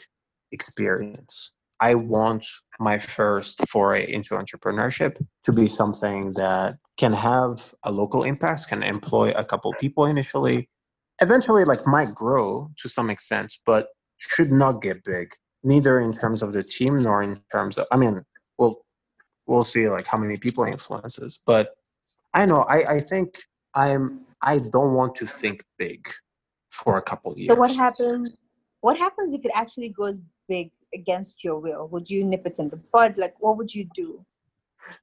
experience. 0.53 1.53
I 1.81 1.95
want 1.95 2.47
my 2.79 2.99
first 2.99 3.67
foray 3.69 4.11
into 4.11 4.35
entrepreneurship 4.35 5.17
to 5.45 5.53
be 5.53 5.69
something 5.69 6.33
that 6.35 6.77
can 6.97 7.13
have 7.13 7.75
a 7.85 7.93
local 7.93 8.23
impact, 8.25 8.69
can 8.69 8.83
employ 8.83 9.31
a 9.31 9.45
couple 9.45 9.73
people 9.81 10.07
initially, 10.07 10.69
eventually 11.21 11.65
like 11.65 11.87
might 11.87 12.15
grow 12.15 12.71
to 12.79 12.89
some 12.89 13.11
extent, 13.11 13.57
but 13.67 13.89
should 14.19 14.53
not 14.53 14.83
get 14.83 15.03
big, 15.05 15.33
neither 15.63 16.01
in 16.01 16.13
terms 16.13 16.43
of 16.43 16.53
the 16.53 16.63
team 16.63 17.03
nor 17.03 17.23
in 17.23 17.41
terms 17.51 17.79
of 17.79 17.87
I 17.91 17.97
mean, 17.97 18.25
we'll 18.59 18.81
we'll 19.47 19.65
see 19.65 19.89
like 19.89 20.07
how 20.07 20.19
many 20.19 20.37
people 20.37 20.65
influences. 20.65 21.41
But 21.47 21.75
I 22.35 22.47
know 22.47 22.63
I, 22.63 22.95
I 22.95 23.01
think 23.01 23.39
I'm 23.75 24.21
I 24.43 24.59
don't 24.59 24.95
want 24.95 25.17
to 25.17 25.27
think 25.27 25.65
big 25.79 26.09
for 26.71 26.97
a 26.97 27.03
couple 27.03 27.37
years. 27.37 27.55
So 27.55 27.59
what 27.59 27.75
happens 27.75 28.35
what 28.81 28.97
happens 28.97 29.35
if 29.35 29.45
it 29.45 29.51
actually 29.55 29.89
goes 29.89 30.21
big 30.49 30.71
against 30.95 31.45
your 31.45 31.59
will? 31.59 31.89
Would 31.89 32.11
you 32.11 32.25
nip 32.25 32.47
it 32.47 32.59
in 32.59 32.69
the 32.69 32.77
bud? 32.77 33.19
Like, 33.19 33.35
what 33.41 33.57
would 33.57 33.75
you 33.75 33.89
do? 33.95 34.25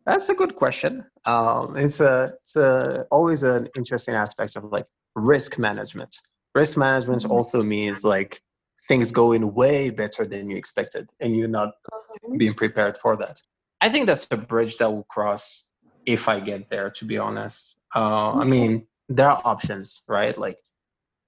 That's 0.05 0.29
a 0.29 0.35
good 0.35 0.55
question. 0.55 1.05
Um, 1.25 1.75
it's 1.77 1.99
a 1.99 2.33
it's 2.41 2.55
a, 2.55 3.05
always 3.11 3.43
an 3.43 3.67
interesting 3.75 4.15
aspect 4.15 4.55
of 4.55 4.65
like 4.65 4.87
risk 5.15 5.59
management. 5.59 6.17
Risk 6.53 6.77
management 6.77 7.23
mm-hmm. 7.23 7.31
also 7.31 7.61
means 7.61 8.03
like 8.03 8.41
things 8.87 9.11
going 9.11 9.53
way 9.53 9.89
better 9.89 10.25
than 10.25 10.49
you 10.49 10.57
expected, 10.57 11.11
and 11.19 11.35
you're 11.35 11.47
not 11.47 11.69
mm-hmm. 11.69 12.37
being 12.37 12.53
prepared 12.53 12.97
for 12.97 13.15
that. 13.17 13.41
I 13.81 13.89
think 13.89 14.07
that's 14.07 14.27
a 14.31 14.37
bridge 14.37 14.77
that 14.77 14.91
will 14.91 15.03
cross 15.03 15.71
if 16.05 16.27
I 16.29 16.39
get 16.39 16.69
there. 16.69 16.89
To 16.89 17.05
be 17.05 17.17
honest, 17.17 17.77
uh, 17.95 18.31
I 18.33 18.45
mean 18.45 18.87
there 19.09 19.29
are 19.29 19.41
options, 19.43 20.03
right? 20.07 20.37
Like 20.37 20.57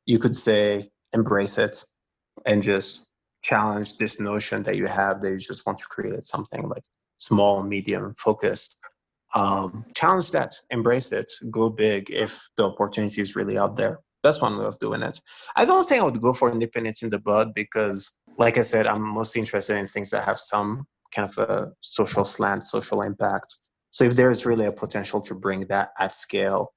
you 0.06 0.20
could 0.20 0.36
say 0.36 0.90
embrace 1.14 1.58
it 1.58 1.84
and 2.46 2.62
just 2.62 3.07
challenge 3.48 3.96
this 3.96 4.20
notion 4.20 4.62
that 4.64 4.76
you 4.76 4.88
have 4.88 5.22
that 5.22 5.32
you 5.32 5.38
just 5.38 5.66
want 5.66 5.80
to 5.80 5.86
create 5.86 6.26
something 6.26 6.68
like 6.68 6.84
small, 7.18 7.64
medium, 7.64 8.14
focused. 8.18 8.76
Um, 9.34 9.86
challenge 9.96 10.32
that, 10.32 10.52
embrace 10.70 11.12
it, 11.12 11.32
go 11.50 11.70
big 11.70 12.12
if 12.12 12.32
the 12.58 12.66
opportunity 12.66 13.22
is 13.22 13.36
really 13.38 13.58
out 13.58 13.76
there. 13.78 14.00
That's 14.24 14.42
one 14.42 14.58
way 14.58 14.66
of 14.66 14.80
doing 14.80 15.02
it. 15.02 15.22
I 15.56 15.64
don't 15.64 15.88
think 15.88 16.02
I 16.02 16.06
would 16.06 16.22
go 16.22 16.34
for 16.34 16.50
it 16.50 16.54
in 16.54 17.10
the 17.10 17.22
bud 17.24 17.54
because, 17.54 18.12
like 18.38 18.58
I 18.58 18.64
said, 18.64 18.86
I'm 18.86 19.02
mostly 19.02 19.40
interested 19.40 19.78
in 19.78 19.88
things 19.88 20.10
that 20.10 20.26
have 20.26 20.40
some 20.40 20.86
kind 21.14 21.30
of 21.30 21.38
a 21.38 21.72
social 21.82 22.26
slant, 22.26 22.66
social 22.66 23.02
impact. 23.02 23.56
So 23.92 24.04
if 24.04 24.16
there 24.16 24.30
is 24.30 24.46
really 24.46 24.66
a 24.66 24.72
potential 24.72 25.22
to 25.22 25.34
bring 25.36 25.66
that 25.68 25.90
at 26.00 26.16
scale, 26.16 26.74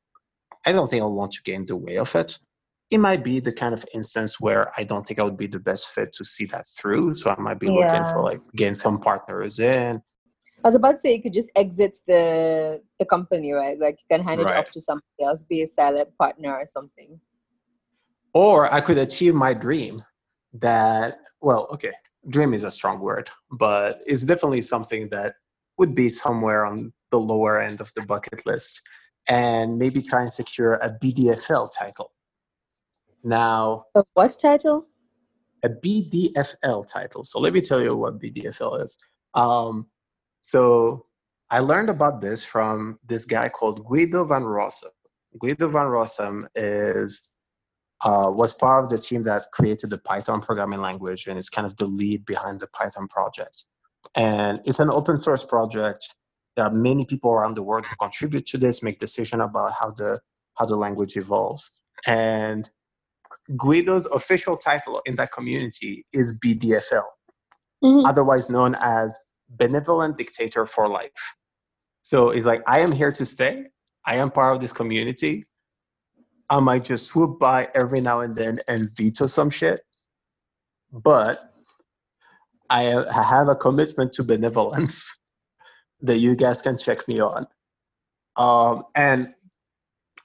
I 0.66 0.72
don't 0.72 0.88
think 0.88 1.02
I'll 1.02 1.12
want 1.12 1.32
to 1.32 1.42
get 1.42 1.54
in 1.54 1.66
the 1.66 1.76
way 1.76 1.96
of 1.98 2.14
it 2.14 2.38
it 2.90 2.98
might 2.98 3.22
be 3.22 3.38
the 3.38 3.52
kind 3.52 3.72
of 3.72 3.84
instance 3.94 4.40
where 4.40 4.72
I 4.76 4.84
don't 4.84 5.06
think 5.06 5.20
I 5.20 5.22
would 5.22 5.36
be 5.36 5.46
the 5.46 5.60
best 5.60 5.90
fit 5.90 6.12
to 6.14 6.24
see 6.24 6.44
that 6.46 6.66
through. 6.66 7.14
So 7.14 7.30
I 7.30 7.40
might 7.40 7.60
be 7.60 7.66
yeah. 7.66 7.72
looking 7.72 8.12
for 8.12 8.22
like 8.22 8.40
getting 8.56 8.74
some 8.74 9.00
partners 9.00 9.60
in. 9.60 10.02
I 10.62 10.68
was 10.68 10.74
about 10.74 10.92
to 10.92 10.98
say 10.98 11.14
you 11.14 11.22
could 11.22 11.32
just 11.32 11.50
exit 11.56 11.96
the 12.06 12.82
the 12.98 13.06
company, 13.06 13.52
right? 13.52 13.78
Like 13.78 14.00
you 14.00 14.16
can 14.16 14.26
hand 14.26 14.40
it 14.40 14.44
right. 14.44 14.58
off 14.58 14.70
to 14.72 14.80
somebody 14.80 15.22
else, 15.22 15.44
be 15.44 15.62
a 15.62 15.66
silent 15.66 16.10
partner 16.18 16.52
or 16.52 16.66
something. 16.66 17.18
Or 18.34 18.72
I 18.72 18.80
could 18.80 18.98
achieve 18.98 19.34
my 19.34 19.54
dream 19.54 20.02
that 20.54 21.20
well, 21.40 21.68
okay, 21.72 21.92
dream 22.28 22.52
is 22.52 22.64
a 22.64 22.70
strong 22.70 23.00
word, 23.00 23.30
but 23.52 24.02
it's 24.04 24.22
definitely 24.22 24.62
something 24.62 25.08
that 25.10 25.36
would 25.78 25.94
be 25.94 26.10
somewhere 26.10 26.66
on 26.66 26.92
the 27.10 27.20
lower 27.20 27.60
end 27.60 27.80
of 27.80 27.90
the 27.94 28.02
bucket 28.02 28.44
list 28.44 28.82
and 29.28 29.78
maybe 29.78 30.02
try 30.02 30.22
and 30.22 30.32
secure 30.32 30.74
a 30.74 30.90
BDFL 31.02 31.70
title 31.76 32.12
now, 33.22 33.84
a 33.94 34.04
what 34.14 34.36
title? 34.40 34.86
A 35.62 35.68
BDFL 35.68 36.86
title. 36.86 37.24
So 37.24 37.38
let 37.38 37.52
me 37.52 37.60
tell 37.60 37.82
you 37.82 37.96
what 37.96 38.18
BDFL 38.20 38.82
is. 38.82 38.96
Um, 39.34 39.86
so 40.40 41.06
I 41.50 41.60
learned 41.60 41.90
about 41.90 42.20
this 42.20 42.44
from 42.44 42.98
this 43.06 43.24
guy 43.24 43.48
called 43.48 43.84
Guido 43.84 44.24
van 44.24 44.42
Rossum. 44.42 44.90
Guido 45.38 45.68
van 45.68 45.86
Rossum 45.86 46.46
is 46.54 47.28
uh, 48.02 48.30
was 48.34 48.54
part 48.54 48.82
of 48.82 48.90
the 48.90 48.98
team 48.98 49.22
that 49.24 49.52
created 49.52 49.90
the 49.90 49.98
Python 49.98 50.40
programming 50.40 50.80
language 50.80 51.26
and 51.26 51.38
is 51.38 51.50
kind 51.50 51.66
of 51.66 51.76
the 51.76 51.84
lead 51.84 52.24
behind 52.24 52.58
the 52.58 52.66
Python 52.68 53.06
project. 53.08 53.64
And 54.14 54.60
it's 54.64 54.80
an 54.80 54.88
open 54.88 55.18
source 55.18 55.44
project. 55.44 56.14
There 56.56 56.64
are 56.64 56.72
many 56.72 57.04
people 57.04 57.30
around 57.30 57.56
the 57.56 57.62
world 57.62 57.86
who 57.86 57.94
contribute 57.96 58.46
to 58.46 58.58
this, 58.58 58.82
make 58.82 58.98
decision 58.98 59.42
about 59.42 59.72
how 59.78 59.90
the 59.90 60.20
how 60.54 60.64
the 60.64 60.76
language 60.76 61.16
evolves. 61.16 61.82
And 62.06 62.70
Guido's 63.56 64.06
official 64.06 64.56
title 64.56 65.00
in 65.06 65.16
that 65.16 65.32
community 65.32 66.06
is 66.12 66.38
BDFL, 66.44 67.02
mm-hmm. 67.82 68.06
otherwise 68.06 68.48
known 68.50 68.76
as 68.80 69.18
Benevolent 69.50 70.16
Dictator 70.16 70.66
for 70.66 70.88
Life. 70.88 71.10
So 72.02 72.30
it's 72.30 72.46
like, 72.46 72.62
I 72.66 72.80
am 72.80 72.92
here 72.92 73.12
to 73.12 73.26
stay. 73.26 73.64
I 74.06 74.16
am 74.16 74.30
part 74.30 74.54
of 74.54 74.60
this 74.60 74.72
community. 74.72 75.44
I 76.48 76.58
might 76.60 76.84
just 76.84 77.06
swoop 77.06 77.38
by 77.38 77.68
every 77.74 78.00
now 78.00 78.20
and 78.20 78.34
then 78.34 78.60
and 78.68 78.90
veto 78.96 79.26
some 79.26 79.50
shit. 79.50 79.80
But 80.92 81.52
I 82.68 82.82
have 83.12 83.48
a 83.48 83.56
commitment 83.56 84.12
to 84.14 84.24
benevolence 84.24 85.12
that 86.00 86.18
you 86.18 86.34
guys 86.34 86.62
can 86.62 86.78
check 86.78 87.06
me 87.06 87.20
on. 87.20 87.46
Um, 88.36 88.84
and 88.94 89.34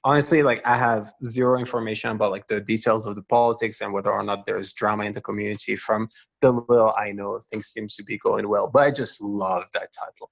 honestly, 0.06 0.44
like 0.44 0.62
I 0.66 0.78
have 0.78 1.12
zero 1.26 1.60
information 1.60 2.12
about 2.12 2.32
like 2.32 2.48
the 2.48 2.62
details 2.62 3.06
of 3.06 3.16
the 3.16 3.24
politics 3.24 3.82
and 3.82 3.92
whether 3.92 4.12
or 4.12 4.24
not 4.24 4.46
there's 4.46 4.72
drama 4.72 5.04
in 5.04 5.12
the 5.12 5.20
community. 5.20 5.76
From 5.76 6.08
the 6.40 6.52
little 6.52 6.94
I 6.98 7.12
know, 7.12 7.42
things 7.50 7.68
seems 7.68 7.96
to 7.98 8.04
be 8.04 8.18
going 8.20 8.48
well. 8.48 8.70
But 8.72 8.84
I 8.84 8.92
just 8.92 9.20
love 9.20 9.64
that 9.74 9.92
title. 9.92 10.32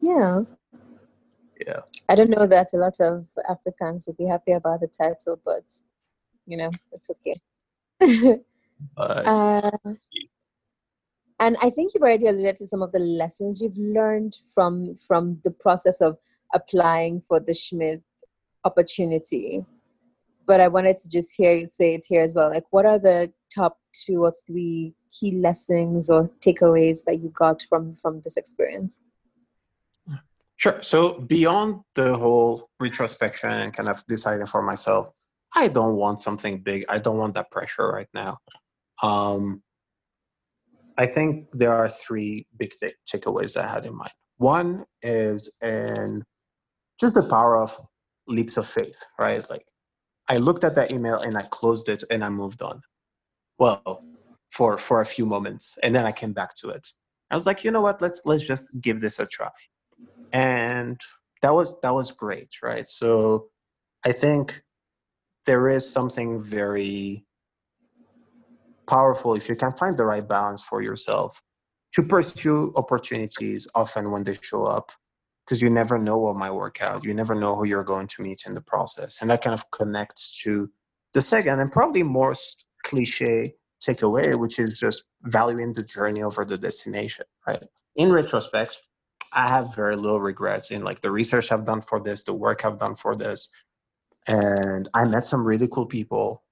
Yeah. 0.00 0.40
Yeah. 1.66 1.80
I 2.08 2.14
don't 2.14 2.30
know 2.30 2.46
that 2.46 2.68
a 2.72 2.78
lot 2.78 2.94
of 3.00 3.26
Africans 3.50 4.06
would 4.06 4.16
be 4.16 4.26
happy 4.26 4.52
about 4.52 4.80
the 4.80 4.88
title, 4.88 5.38
but 5.44 5.70
you 6.46 6.56
know, 6.56 6.70
it's 6.92 7.10
okay. 7.10 8.40
Uh, 8.96 9.70
and 11.38 11.54
I 11.60 11.68
think 11.68 11.92
you've 11.92 12.02
already 12.02 12.28
alluded 12.28 12.56
to 12.56 12.66
some 12.66 12.80
of 12.80 12.92
the 12.92 12.98
lessons 12.98 13.60
you've 13.60 13.76
learned 13.76 14.38
from 14.48 14.94
from 14.94 15.38
the 15.44 15.50
process 15.50 16.00
of 16.00 16.16
applying 16.54 17.20
for 17.20 17.40
the 17.40 17.52
Schmidt 17.52 18.02
opportunity. 18.64 19.64
But 20.46 20.60
I 20.60 20.68
wanted 20.68 20.96
to 20.98 21.08
just 21.08 21.34
hear 21.36 21.52
you 21.52 21.68
say 21.70 21.94
it 21.94 22.04
here 22.08 22.22
as 22.22 22.34
well. 22.34 22.50
Like, 22.50 22.64
what 22.70 22.86
are 22.86 22.98
the 22.98 23.32
top 23.54 23.78
two 23.92 24.24
or 24.24 24.32
three 24.46 24.94
key 25.10 25.32
lessons 25.32 26.10
or 26.10 26.30
takeaways 26.40 27.04
that 27.04 27.20
you 27.20 27.28
got 27.30 27.64
from 27.68 27.96
from 28.02 28.20
this 28.22 28.36
experience? 28.36 29.00
Sure. 30.56 30.82
So 30.82 31.20
beyond 31.20 31.80
the 31.94 32.16
whole 32.16 32.68
retrospection 32.80 33.50
and 33.50 33.72
kind 33.72 33.88
of 33.88 34.04
deciding 34.06 34.46
for 34.46 34.60
myself, 34.60 35.10
I 35.54 35.68
don't 35.68 35.96
want 35.96 36.20
something 36.20 36.58
big. 36.62 36.84
I 36.88 36.98
don't 36.98 37.16
want 37.16 37.34
that 37.34 37.50
pressure 37.50 37.88
right 37.88 38.08
now. 38.12 38.38
Um, 39.02 39.62
I 40.98 41.06
think 41.06 41.46
there 41.54 41.72
are 41.72 41.88
three 41.88 42.46
big 42.58 42.72
takeaways 43.10 43.56
I 43.56 43.66
had 43.66 43.86
in 43.86 43.94
mind. 43.94 44.12
One 44.36 44.84
is 45.02 45.50
in 45.62 46.22
just 47.00 47.14
the 47.14 47.22
power 47.22 47.56
of 47.56 47.74
leaps 48.30 48.56
of 48.56 48.66
faith, 48.66 49.02
right? 49.18 49.48
Like 49.50 49.66
I 50.28 50.38
looked 50.38 50.64
at 50.64 50.74
that 50.76 50.90
email 50.90 51.18
and 51.20 51.36
I 51.36 51.42
closed 51.42 51.88
it 51.88 52.04
and 52.10 52.24
I 52.24 52.28
moved 52.28 52.62
on. 52.62 52.80
Well, 53.58 54.04
for 54.52 54.78
for 54.78 55.00
a 55.00 55.06
few 55.06 55.26
moments, 55.26 55.78
and 55.82 55.94
then 55.94 56.06
I 56.06 56.12
came 56.12 56.32
back 56.32 56.54
to 56.56 56.70
it. 56.70 56.86
I 57.30 57.34
was 57.34 57.46
like, 57.46 57.62
you 57.64 57.70
know 57.70 57.80
what? 57.80 58.00
Let's 58.00 58.22
let's 58.24 58.46
just 58.46 58.80
give 58.80 59.00
this 59.00 59.18
a 59.18 59.26
try, 59.26 59.50
and 60.32 61.00
that 61.42 61.54
was 61.54 61.78
that 61.82 61.94
was 61.94 62.12
great, 62.12 62.50
right? 62.62 62.88
So 62.88 63.48
I 64.04 64.12
think 64.12 64.62
there 65.46 65.68
is 65.68 65.88
something 65.88 66.42
very 66.42 67.24
powerful 68.88 69.34
if 69.34 69.48
you 69.48 69.54
can 69.54 69.72
find 69.72 69.96
the 69.96 70.04
right 70.04 70.26
balance 70.26 70.62
for 70.62 70.82
yourself 70.82 71.40
to 71.92 72.02
pursue 72.02 72.72
opportunities 72.76 73.68
often 73.74 74.10
when 74.10 74.24
they 74.24 74.34
show 74.40 74.64
up 74.64 74.90
because 75.44 75.60
you 75.60 75.70
never 75.70 75.98
know 75.98 76.18
what 76.18 76.36
might 76.36 76.52
work 76.52 76.82
out 76.82 77.04
you 77.04 77.14
never 77.14 77.34
know 77.34 77.54
who 77.56 77.64
you're 77.64 77.84
going 77.84 78.06
to 78.06 78.22
meet 78.22 78.44
in 78.46 78.54
the 78.54 78.60
process 78.62 79.20
and 79.20 79.30
that 79.30 79.42
kind 79.42 79.54
of 79.54 79.70
connects 79.70 80.40
to 80.42 80.68
the 81.14 81.22
second 81.22 81.60
and 81.60 81.72
probably 81.72 82.02
most 82.02 82.66
cliche 82.84 83.54
takeaway 83.82 84.38
which 84.38 84.58
is 84.58 84.78
just 84.78 85.04
valuing 85.22 85.72
the 85.72 85.82
journey 85.82 86.22
over 86.22 86.44
the 86.44 86.58
destination 86.58 87.24
right 87.46 87.64
in 87.96 88.12
retrospect 88.12 88.80
i 89.32 89.48
have 89.48 89.74
very 89.74 89.96
little 89.96 90.20
regrets 90.20 90.70
in 90.70 90.82
like 90.82 91.00
the 91.00 91.10
research 91.10 91.50
i've 91.50 91.64
done 91.64 91.80
for 91.80 92.00
this 92.00 92.22
the 92.22 92.32
work 92.32 92.64
i've 92.64 92.78
done 92.78 92.94
for 92.94 93.16
this 93.16 93.50
and 94.26 94.88
i 94.94 95.04
met 95.04 95.26
some 95.26 95.46
really 95.46 95.68
cool 95.68 95.86
people 95.86 96.42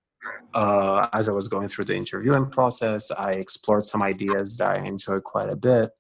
uh, 0.54 1.09
as 1.12 1.28
I 1.28 1.33
was 1.33 1.49
going 1.49 1.68
through 1.68 1.87
the 1.87 1.97
interviewing 1.97 2.50
process, 2.50 3.11
I 3.11 3.33
explored 3.33 3.85
some 3.85 4.02
ideas 4.02 4.57
that 4.57 4.71
I 4.71 4.78
enjoyed 4.78 5.25
quite 5.25 5.49
a 5.49 5.57
bit. 5.57 5.90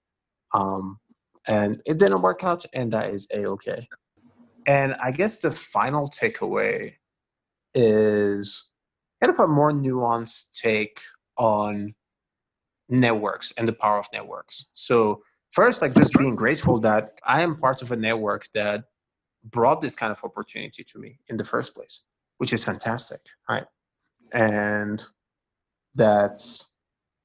Um, 0.54 0.98
and 1.48 1.82
it 1.86 1.98
didn't 1.98 2.22
work 2.22 2.44
out, 2.44 2.64
and 2.74 2.92
that 2.92 3.10
is 3.10 3.26
a 3.32 3.46
okay. 3.46 3.88
And 4.66 4.94
I 5.02 5.10
guess 5.10 5.38
the 5.38 5.50
final 5.50 6.08
takeaway 6.08 6.92
is 7.74 8.70
kind 9.20 9.32
of 9.32 9.38
a 9.40 9.48
more 9.48 9.72
nuanced 9.72 10.52
take 10.52 11.00
on 11.36 11.94
networks 12.88 13.52
and 13.56 13.66
the 13.66 13.72
power 13.72 13.98
of 13.98 14.06
networks. 14.12 14.66
So, 14.74 15.22
first, 15.50 15.82
like 15.82 15.94
just 15.94 16.12
being 16.14 16.36
grateful 16.36 16.78
that 16.80 17.18
I 17.24 17.42
am 17.42 17.56
part 17.56 17.82
of 17.82 17.92
a 17.92 17.96
network 17.96 18.48
that 18.54 18.84
brought 19.44 19.80
this 19.80 19.96
kind 19.96 20.12
of 20.12 20.22
opportunity 20.22 20.84
to 20.84 20.98
me 20.98 21.18
in 21.28 21.36
the 21.36 21.44
first 21.44 21.74
place, 21.74 22.04
which 22.36 22.52
is 22.52 22.62
fantastic, 22.64 23.20
right? 23.48 23.66
and 24.32 25.04
that's 25.94 26.72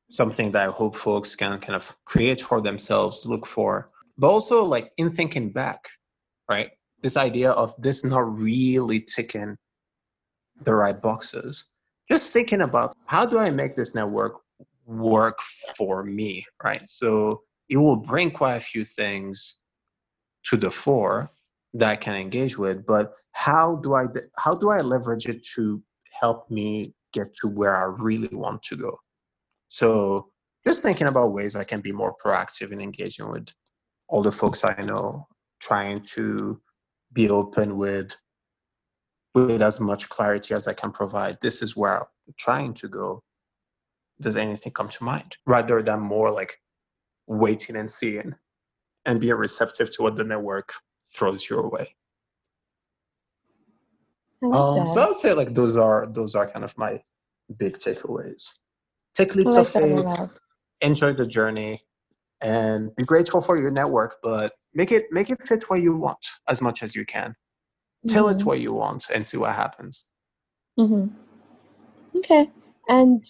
something 0.10 0.52
that 0.52 0.70
I 0.70 0.72
hope 0.72 0.96
folks 0.96 1.36
can 1.36 1.60
kind 1.60 1.76
of 1.76 1.96
create 2.06 2.42
for 2.42 2.62
themselves, 2.62 3.26
look 3.26 3.46
for. 3.46 3.90
But 4.18 4.30
also, 4.30 4.64
like 4.64 4.92
in 4.98 5.12
thinking 5.12 5.52
back, 5.52 5.88
right? 6.50 6.72
This 7.02 7.18
idea 7.18 7.52
of 7.52 7.74
this 7.80 8.04
not 8.04 8.38
really 8.38 9.02
ticking 9.02 9.58
the 10.62 10.74
right 10.74 11.00
boxes. 11.00 11.70
Just 12.08 12.34
thinking 12.34 12.62
about 12.62 12.96
how 13.06 13.26
do 13.26 13.38
I 13.38 13.50
make 13.50 13.76
this 13.76 13.96
network 13.96 14.42
work 14.86 15.40
for 15.78 16.04
me, 16.04 16.46
right? 16.64 16.84
So 16.88 17.42
it 17.70 17.78
will 17.78 17.96
bring 17.96 18.32
quite 18.32 18.58
a 18.58 18.60
few 18.60 18.86
things 18.86 19.58
to 20.46 20.58
the 20.58 20.70
fore 20.70 21.30
that 21.74 21.90
I 21.90 21.96
can 21.96 22.16
engage 22.16 22.58
with, 22.58 22.86
but 22.86 23.14
how 23.32 23.78
do 23.78 23.96
I 23.96 24.06
how 24.38 24.54
do 24.54 24.70
I 24.70 24.82
leverage 24.82 25.28
it 25.28 25.46
to 25.56 25.82
help 26.20 26.50
me 26.52 26.94
get 27.14 27.34
to 27.36 27.48
where 27.48 27.76
I 27.76 27.94
really 28.02 28.30
want 28.32 28.64
to 28.64 28.76
go. 28.76 28.98
So 29.68 30.28
just 30.66 30.84
thinking 30.84 31.08
about 31.08 31.34
ways 31.34 31.56
I 31.56 31.64
can 31.64 31.82
be 31.82 31.92
more 31.92 32.16
proactive 32.24 32.72
in 32.72 32.82
engaging 32.82 33.30
with 33.30 33.48
all 34.08 34.22
the 34.22 34.32
folks 34.32 34.64
I 34.64 34.76
know, 34.82 35.28
trying 35.60 36.02
to 36.02 36.62
be 37.14 37.30
open 37.30 37.78
with 37.78 38.16
with 39.36 39.62
as 39.62 39.80
much 39.80 40.10
clarity 40.10 40.54
as 40.54 40.68
I 40.68 40.74
can 40.74 40.92
provide. 40.92 41.38
This 41.42 41.62
is 41.62 41.76
where 41.76 42.02
I'm 42.02 42.06
trying 42.38 42.74
to 42.76 42.88
go. 42.88 43.24
Does 44.22 44.38
anything 44.38 44.72
come 44.74 44.90
to 44.90 45.04
mind? 45.04 45.36
Rather 45.48 45.82
than 45.82 46.00
more 46.00 46.30
like 46.30 46.60
waiting 47.28 47.76
and 47.76 47.90
seeing 47.90 48.36
and 49.06 49.20
being 49.20 49.34
receptive 49.34 49.92
to 49.96 50.04
what 50.04 50.16
the 50.16 50.24
network 50.24 50.74
throws 51.16 51.50
your 51.50 51.68
way. 51.70 51.88
I 54.44 54.48
like 54.48 54.56
Um, 54.56 54.88
so 54.88 55.02
I 55.02 55.08
would 55.08 55.18
say 55.18 55.34
like 55.34 55.56
those 55.56 55.78
are 55.78 56.08
those 56.12 56.36
are 56.36 56.50
kind 56.50 56.66
of 56.66 56.78
my 56.78 57.02
big 57.58 57.78
takeaways. 57.80 58.44
Take 59.16 59.36
I 59.36 59.40
leaps 59.40 59.56
like 59.56 59.68
of 59.68 59.74
that 59.74 59.82
faith, 59.82 60.40
enjoy 60.82 61.14
the 61.14 61.26
journey, 61.26 61.82
and 62.44 62.94
be 62.96 63.04
grateful 63.04 63.42
for 63.42 63.58
your 63.58 63.72
network, 63.72 64.18
but 64.22 64.54
make 64.74 64.92
it 64.92 65.06
make 65.12 65.30
it 65.30 65.42
fit 65.42 65.64
what 65.70 65.82
you 65.82 65.96
want 65.96 66.20
as 66.50 66.62
much 66.62 66.84
as 66.84 66.94
you 66.94 67.06
can. 67.06 67.34
Tell 68.08 68.28
it 68.28 68.40
Mhm. 68.40 68.46
what 68.46 68.60
you 68.60 68.74
want 68.74 69.10
and 69.10 69.26
see 69.26 69.38
what 69.38 69.56
happens. 69.56 70.06
mm-hmm. 70.78 71.08
Okay. 72.18 72.50
And 72.90 73.24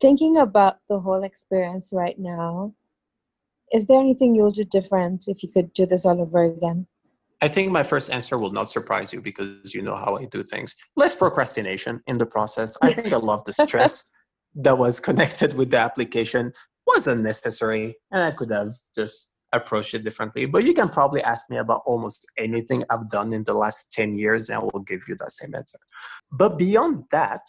thinking 0.00 0.36
about 0.36 0.78
the 0.88 1.00
whole 1.00 1.24
experience 1.24 1.90
right 1.92 2.18
now, 2.18 2.74
is 3.72 3.86
there 3.86 3.98
anything 3.98 4.34
you'll 4.34 4.50
do 4.50 4.64
different 4.64 5.24
if 5.26 5.42
you 5.42 5.48
could 5.48 5.72
do 5.72 5.86
this 5.86 6.06
all 6.06 6.20
over 6.20 6.44
again? 6.44 6.86
I 7.40 7.48
think 7.48 7.72
my 7.72 7.82
first 7.82 8.10
answer 8.10 8.38
will 8.38 8.52
not 8.52 8.70
surprise 8.70 9.12
you 9.12 9.20
because 9.20 9.74
you 9.74 9.82
know 9.82 9.96
how 9.96 10.16
I 10.16 10.26
do 10.26 10.42
things. 10.42 10.76
Less 10.96 11.14
procrastination 11.14 12.00
in 12.06 12.16
the 12.18 12.26
process. 12.26 12.76
I 12.80 12.92
think 12.92 13.10
lot 13.10 13.40
of 13.40 13.44
the 13.44 13.52
stress 13.66 14.04
that 14.54 14.78
was 14.78 15.00
connected 15.00 15.54
with 15.54 15.70
the 15.70 15.78
application 15.78 16.52
was 16.86 17.06
unnecessary 17.06 17.96
and 18.10 18.22
I 18.22 18.30
could 18.30 18.50
have 18.50 18.72
just 18.94 19.34
approached 19.52 19.94
it 19.94 20.04
differently. 20.04 20.46
But 20.46 20.64
you 20.64 20.74
can 20.74 20.88
probably 20.88 21.22
ask 21.22 21.48
me 21.48 21.58
about 21.58 21.82
almost 21.86 22.26
anything 22.38 22.84
I've 22.90 23.08
done 23.10 23.32
in 23.32 23.44
the 23.44 23.54
last 23.54 23.92
10 23.92 24.16
years 24.16 24.48
and 24.48 24.58
I 24.58 24.62
will 24.62 24.80
give 24.80 25.02
you 25.08 25.16
that 25.20 25.30
same 25.30 25.54
answer. 25.54 25.78
But 26.32 26.58
beyond 26.58 27.04
that, 27.10 27.42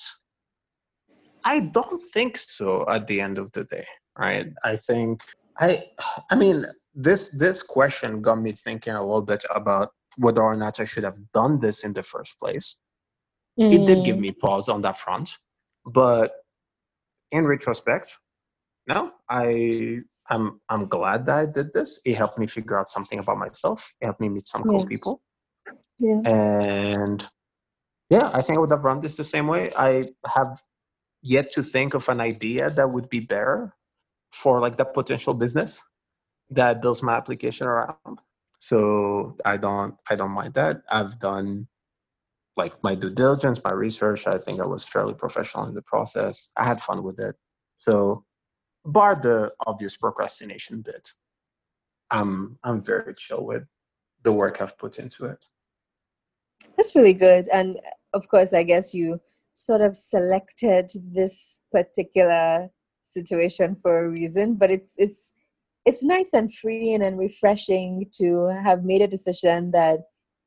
I 1.43 1.59
don't 1.59 2.01
think 2.13 2.37
so 2.37 2.85
at 2.89 3.07
the 3.07 3.21
end 3.21 3.37
of 3.37 3.51
the 3.51 3.65
day, 3.65 3.85
right? 4.17 4.47
I 4.63 4.77
think 4.77 5.21
I 5.59 5.85
I 6.31 6.35
mean 6.35 6.65
this 6.93 7.29
this 7.29 7.61
question 7.61 8.21
got 8.21 8.41
me 8.41 8.51
thinking 8.53 8.93
a 8.93 9.01
little 9.01 9.21
bit 9.21 9.45
about 9.53 9.91
whether 10.17 10.41
or 10.41 10.55
not 10.55 10.79
I 10.79 10.85
should 10.85 11.03
have 11.03 11.19
done 11.33 11.59
this 11.59 11.83
in 11.83 11.93
the 11.93 12.03
first 12.03 12.39
place. 12.39 12.81
It 13.57 13.85
did 13.85 14.03
give 14.03 14.17
Mm, 14.17 14.21
me 14.21 14.31
pause 14.31 14.69
on 14.69 14.81
that 14.81 14.97
front, 14.97 15.37
but 15.85 16.33
in 17.31 17.45
retrospect, 17.45 18.17
no, 18.87 19.11
I 19.29 19.99
I'm 20.29 20.61
I'm 20.69 20.87
glad 20.87 21.25
that 21.27 21.39
I 21.39 21.45
did 21.45 21.73
this. 21.73 22.01
It 22.05 22.15
helped 22.15 22.37
me 22.39 22.47
figure 22.47 22.79
out 22.79 22.89
something 22.89 23.19
about 23.19 23.37
myself. 23.37 23.95
It 24.01 24.05
helped 24.05 24.21
me 24.21 24.29
meet 24.29 24.47
some 24.47 24.63
cool 24.65 24.81
Yeah. 24.81 24.87
people, 24.87 25.21
Yeah. 25.99 26.21
and 26.25 27.27
yeah, 28.09 28.29
I 28.33 28.41
think 28.41 28.57
I 28.57 28.61
would 28.61 28.71
have 28.71 28.85
run 28.85 28.99
this 29.01 29.15
the 29.15 29.23
same 29.23 29.47
way. 29.47 29.71
I 29.75 30.09
have 30.27 30.59
yet 31.23 31.51
to 31.53 31.63
think 31.63 31.93
of 31.95 32.09
an 32.09 32.21
idea 32.21 32.69
that 32.71 32.91
would 32.91 33.09
be 33.09 33.21
better 33.21 33.73
for 34.31 34.59
like 34.61 34.77
that 34.77 34.93
potential 34.93 35.33
business 35.33 35.81
that 36.51 36.67
I 36.69 36.73
built 36.75 37.03
my 37.03 37.15
application 37.15 37.67
around. 37.67 38.19
So 38.59 39.37
I 39.45 39.57
don't 39.57 39.95
I 40.09 40.15
don't 40.15 40.31
mind 40.31 40.53
that. 40.55 40.83
I've 40.89 41.19
done 41.19 41.67
like 42.57 42.73
my 42.83 42.95
due 42.95 43.09
diligence, 43.11 43.63
my 43.63 43.71
research. 43.71 44.27
I 44.27 44.37
think 44.39 44.61
I 44.61 44.65
was 44.65 44.85
fairly 44.85 45.13
professional 45.13 45.65
in 45.67 45.73
the 45.75 45.81
process. 45.83 46.51
I 46.57 46.65
had 46.65 46.81
fun 46.81 47.03
with 47.03 47.19
it. 47.19 47.35
So 47.77 48.25
bar 48.85 49.15
the 49.15 49.53
obvious 49.65 49.97
procrastination 49.97 50.81
bit, 50.81 51.11
I'm 52.11 52.57
I'm 52.63 52.83
very 52.83 53.13
chill 53.15 53.45
with 53.45 53.63
the 54.23 54.31
work 54.31 54.61
I've 54.61 54.77
put 54.77 54.99
into 54.99 55.25
it. 55.25 55.45
That's 56.77 56.95
really 56.95 57.13
good. 57.13 57.47
And 57.51 57.79
of 58.13 58.27
course, 58.29 58.53
I 58.53 58.63
guess 58.63 58.93
you 58.93 59.19
sort 59.53 59.81
of 59.81 59.95
selected 59.95 60.91
this 61.13 61.61
particular 61.71 62.69
situation 63.01 63.75
for 63.81 64.05
a 64.05 64.09
reason, 64.09 64.55
but 64.55 64.71
it's 64.71 64.95
it's 64.97 65.33
it's 65.85 66.03
nice 66.03 66.33
and 66.33 66.53
freeing 66.53 67.03
and 67.03 67.19
refreshing 67.19 68.07
to 68.13 68.47
have 68.63 68.83
made 68.83 69.01
a 69.01 69.07
decision 69.07 69.71
that 69.71 69.99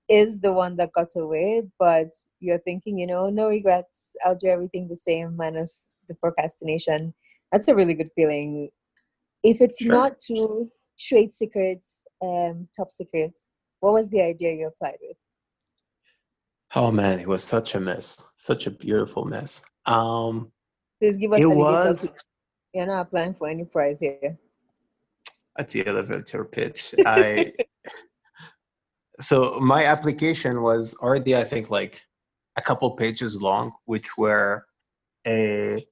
is 0.09 0.41
the 0.41 0.53
one 0.53 0.77
that 0.77 0.93
got 0.93 1.15
away, 1.17 1.63
but 1.79 2.09
you're 2.41 2.59
thinking, 2.59 2.99
you 2.99 3.07
know, 3.07 3.29
no 3.29 3.49
regrets. 3.49 4.17
I'll 4.25 4.35
do 4.35 4.49
everything 4.49 4.89
the 4.89 4.97
same 4.97 5.37
minus 5.37 5.91
the 6.09 6.15
procrastination. 6.15 7.15
That's 7.53 7.69
a 7.69 7.75
really 7.75 7.95
good 7.95 8.11
feeling. 8.15 8.71
If 9.43 9.61
it's 9.61 9.79
sure. 9.83 9.93
not 9.93 10.19
to 10.27 10.71
trade 10.99 11.31
secrets, 11.31 12.05
um, 12.23 12.69
top 12.77 12.91
secrets, 12.91 13.49
what 13.81 13.93
was 13.93 14.09
the 14.09 14.21
idea 14.21 14.53
you 14.53 14.69
applied 14.69 14.99
with? 15.01 15.17
Oh 16.75 16.91
man, 16.91 17.19
it 17.19 17.29
was 17.29 17.43
such 17.43 17.75
a 17.75 17.81
mess, 17.81 18.23
such 18.37 18.67
a 18.67 18.71
beautiful 18.71 19.25
mess. 19.25 19.63
Um, 19.87 20.53
Please 21.01 21.17
give 21.17 21.33
us 21.33 21.39
a 21.39 21.49
little 21.49 21.63
it 21.63 21.89
was, 21.89 22.09
You're 22.75 22.87
not 22.87 23.03
applying 23.03 23.35
for 23.35 23.49
any 23.49 23.65
prize 23.65 24.01
here. 24.01 24.37
At 25.59 25.71
the 25.71 25.87
elevator 25.87 26.45
pitch, 26.45 26.95
I 27.07 27.53
so 29.21 29.59
my 29.61 29.85
application 29.85 30.63
was 30.63 30.95
already 31.03 31.37
i 31.37 31.45
think 31.45 31.71
like 31.71 32.01
a 32.57 32.63
couple 32.63 32.91
pages 32.93 33.41
long 33.43 33.73
which 33.87 34.17
were 34.17 34.65
a 35.27 35.85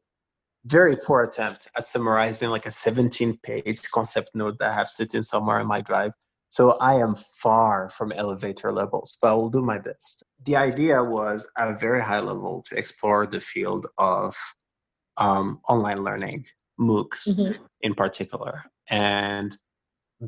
very 0.67 0.97
poor 0.97 1.23
attempt 1.23 1.69
at 1.77 1.87
summarizing 1.87 2.51
like 2.51 2.67
a 2.67 2.71
17 2.71 3.39
page 3.43 3.83
concept 3.91 4.31
note 4.35 4.57
that 4.59 4.71
i 4.71 4.75
have 4.75 4.89
sitting 4.89 5.23
somewhere 5.23 5.61
in 5.61 5.67
my 5.67 5.81
drive. 5.81 6.13
So 6.49 6.73
i 6.79 6.95
am 6.95 7.15
far 7.43 7.89
from 7.91 8.13
elevator 8.13 8.73
levels 8.73 9.17
but 9.21 9.29
i 9.31 9.35
will 9.35 9.51
do 9.51 9.63
my 9.63 9.79
best. 9.79 10.25
The 10.45 10.57
idea 10.57 11.03
was 11.03 11.47
at 11.57 11.71
a 11.71 11.77
very 11.77 12.03
high 12.03 12.21
level 12.21 12.65
to 12.69 12.77
explore 12.77 13.27
the 13.27 13.41
field 13.41 13.87
of 13.99 14.35
um, 15.17 15.61
online 15.69 16.03
learning 16.03 16.47
moocs 16.81 17.29
mm-hmm. 17.29 17.63
in 17.83 17.95
particular 17.95 18.63
and 18.91 19.57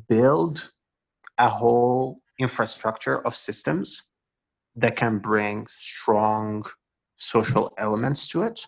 build 0.08 0.70
a 1.38 1.48
whole 1.48 2.20
infrastructure 2.38 3.24
of 3.26 3.34
systems 3.34 4.10
that 4.76 4.96
can 4.96 5.18
bring 5.18 5.66
strong 5.68 6.64
social 7.16 7.74
elements 7.78 8.28
to 8.28 8.42
it 8.42 8.64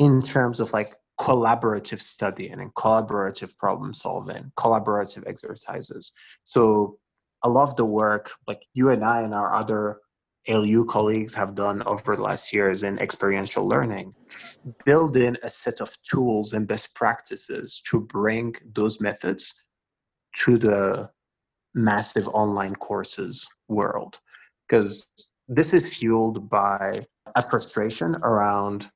in 0.00 0.22
terms 0.22 0.60
of 0.60 0.72
like 0.72 0.96
collaborative 1.20 2.00
studying 2.00 2.58
and 2.58 2.74
collaborative 2.74 3.56
problem 3.58 3.92
solving, 3.92 4.50
collaborative 4.56 5.28
exercises. 5.28 6.12
So 6.44 6.98
a 7.44 7.48
lot 7.48 7.68
of 7.68 7.76
the 7.76 7.84
work, 7.84 8.32
like 8.48 8.62
you 8.72 8.88
and 8.88 9.04
I 9.04 9.20
and 9.20 9.34
our 9.34 9.54
other 9.54 9.98
ALU 10.48 10.86
colleagues 10.86 11.34
have 11.34 11.54
done 11.54 11.82
over 11.82 12.16
the 12.16 12.22
last 12.22 12.50
years 12.50 12.82
in 12.82 12.98
experiential 12.98 13.68
learning, 13.68 14.14
build 14.86 15.18
in 15.18 15.36
a 15.42 15.50
set 15.50 15.82
of 15.82 15.94
tools 16.02 16.54
and 16.54 16.66
best 16.66 16.94
practices 16.94 17.82
to 17.90 18.00
bring 18.00 18.56
those 18.72 19.02
methods 19.02 19.54
to 20.36 20.56
the 20.56 21.10
massive 21.74 22.26
online 22.28 22.74
courses 22.74 23.46
world 23.68 24.18
because 24.66 25.08
this 25.46 25.74
is 25.74 25.94
fueled 25.94 26.48
by 26.48 27.06
a 27.36 27.42
frustration 27.42 28.16
around 28.22 28.90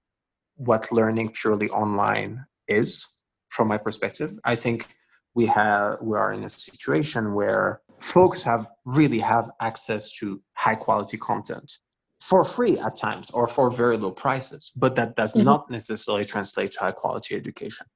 what 0.56 0.90
learning 0.92 1.28
purely 1.30 1.68
online 1.70 2.44
is 2.68 3.06
from 3.48 3.68
my 3.68 3.78
perspective 3.78 4.30
i 4.44 4.54
think 4.54 4.88
we 5.34 5.46
have 5.46 5.98
we 6.00 6.16
are 6.16 6.32
in 6.32 6.44
a 6.44 6.50
situation 6.50 7.34
where 7.34 7.80
folks 8.00 8.42
have 8.42 8.66
really 8.84 9.18
have 9.18 9.50
access 9.60 10.12
to 10.16 10.40
high 10.54 10.74
quality 10.74 11.16
content 11.16 11.78
for 12.20 12.44
free 12.44 12.78
at 12.78 12.96
times 12.96 13.30
or 13.30 13.46
for 13.46 13.70
very 13.70 13.96
low 13.96 14.10
prices 14.10 14.72
but 14.76 14.94
that 14.94 15.16
does 15.16 15.34
mm-hmm. 15.34 15.44
not 15.44 15.70
necessarily 15.70 16.24
translate 16.24 16.72
to 16.72 16.80
high 16.80 16.92
quality 16.92 17.34
education 17.34 17.86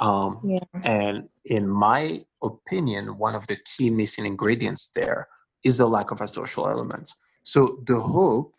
um, 0.00 0.40
yeah. 0.44 0.58
And 0.84 1.28
in 1.44 1.68
my 1.68 2.24
opinion, 2.42 3.18
one 3.18 3.34
of 3.34 3.46
the 3.46 3.56
key 3.56 3.90
missing 3.90 4.26
ingredients 4.26 4.90
there 4.94 5.28
is 5.64 5.78
the 5.78 5.88
lack 5.88 6.10
of 6.10 6.20
a 6.20 6.28
social 6.28 6.68
element. 6.68 7.12
So 7.42 7.82
the 7.86 8.00
hope 8.00 8.54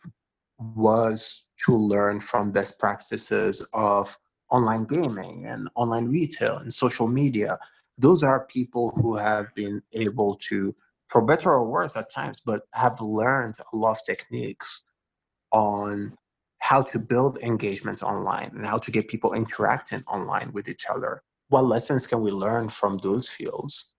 was 0.58 1.46
to 1.66 1.76
learn 1.76 2.20
from 2.20 2.52
best 2.52 2.80
practices 2.80 3.68
of 3.74 4.16
online 4.50 4.86
gaming 4.86 5.46
and 5.46 5.70
online 5.76 6.08
retail 6.08 6.58
and 6.58 6.74
social 6.74 7.08
media. 7.08 7.58
Those 7.98 8.24
are 8.24 8.46
people 8.46 8.92
who 8.96 9.16
have 9.16 9.54
been 9.56 9.82
able 9.94 10.36
to, 10.48 10.74
for 11.08 11.22
better 11.22 11.52
or 11.52 11.66
worse 11.66 11.96
at 11.98 12.10
times, 12.10 12.42
but 12.44 12.64
have 12.74 13.00
learned 13.02 13.58
a 13.74 13.76
lot 13.76 13.98
of 14.00 14.06
techniques 14.06 14.84
on 15.52 16.18
how 16.60 16.82
to 16.84 17.00
build 17.00 17.38
engagements 17.38 18.04
online 18.04 18.52
and 18.56 18.66
how 18.66 18.78
to 18.78 18.92
get 18.92 19.08
people 19.08 19.34
interacting 19.34 20.04
online 20.08 20.52
with 20.54 20.70
each 20.70 20.86
other 20.90 21.24
what 21.50 21.66
lessons 21.66 22.08
can 22.08 22.22
we 22.22 22.32
learn 22.32 22.70
from 22.70 22.98
those 23.00 23.30
fields 23.30 23.94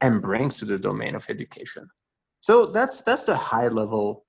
and 0.00 0.22
bring 0.22 0.48
to 0.48 0.64
the 0.64 0.78
domain 0.78 1.14
of 1.14 1.28
education 1.28 1.88
so 2.40 2.66
that's 2.66 3.02
that's 3.02 3.24
the 3.24 3.36
high 3.36 3.68
level 3.68 4.24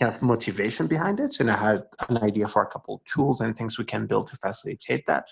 kind 0.00 0.12
of 0.12 0.22
motivation 0.22 0.86
behind 0.86 1.20
it 1.20 1.40
and 1.40 1.50
i 1.50 1.56
had 1.56 1.84
an 2.08 2.18
idea 2.18 2.48
for 2.48 2.62
a 2.62 2.66
couple 2.66 2.96
of 2.96 3.04
tools 3.04 3.40
and 3.40 3.56
things 3.56 3.78
we 3.78 3.84
can 3.84 4.06
build 4.06 4.26
to 4.26 4.36
facilitate 4.36 5.04
that 5.06 5.28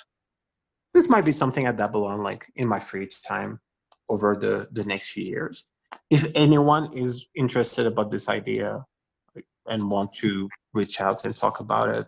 this 0.94 1.09
might 1.09 1.24
be 1.24 1.33
something 1.33 1.66
i 1.66 1.72
dabble 1.72 2.04
on 2.04 2.22
like 2.22 2.46
in 2.57 2.68
my 2.68 2.78
free 2.78 3.09
time 3.26 3.59
over 4.09 4.37
the 4.37 4.68
the 4.72 4.85
next 4.85 5.11
few 5.11 5.24
years 5.24 5.64
if 6.11 6.24
anyone 6.35 6.92
is 6.96 7.28
interested 7.35 7.87
about 7.87 8.11
this 8.11 8.28
idea 8.28 8.85
and 9.68 9.90
want 9.90 10.12
to 10.12 10.48
reach 10.74 11.00
out 11.00 11.24
and 11.24 11.37
talk 11.37 11.61
about 11.61 11.88
it 11.88 12.07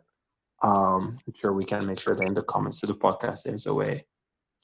um, 0.62 1.16
I'm 1.26 1.34
sure 1.34 1.52
we 1.52 1.64
can 1.64 1.86
make 1.86 1.98
sure 1.98 2.14
that 2.14 2.26
in 2.26 2.34
the 2.34 2.42
comments 2.42 2.80
to 2.80 2.86
the 2.86 2.94
podcast 2.94 3.44
there's 3.44 3.66
a 3.66 3.74
way 3.74 4.04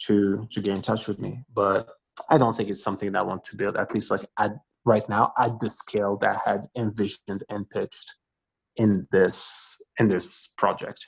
to 0.02 0.46
to 0.50 0.60
get 0.60 0.74
in 0.74 0.82
touch 0.82 1.08
with 1.08 1.18
me. 1.18 1.42
But 1.54 1.88
I 2.28 2.38
don't 2.38 2.54
think 2.54 2.68
it's 2.68 2.82
something 2.82 3.12
that 3.12 3.18
I 3.18 3.22
want 3.22 3.44
to 3.46 3.56
build, 3.56 3.76
at 3.76 3.94
least 3.94 4.10
like 4.10 4.26
at 4.38 4.52
right 4.86 5.06
now, 5.08 5.32
at 5.38 5.58
the 5.60 5.68
scale 5.68 6.16
that 6.18 6.40
I 6.46 6.50
had 6.50 6.60
envisioned 6.76 7.42
and 7.50 7.68
pitched 7.68 8.14
in 8.76 9.06
this 9.10 9.76
in 9.98 10.08
this 10.08 10.54
project. 10.56 11.06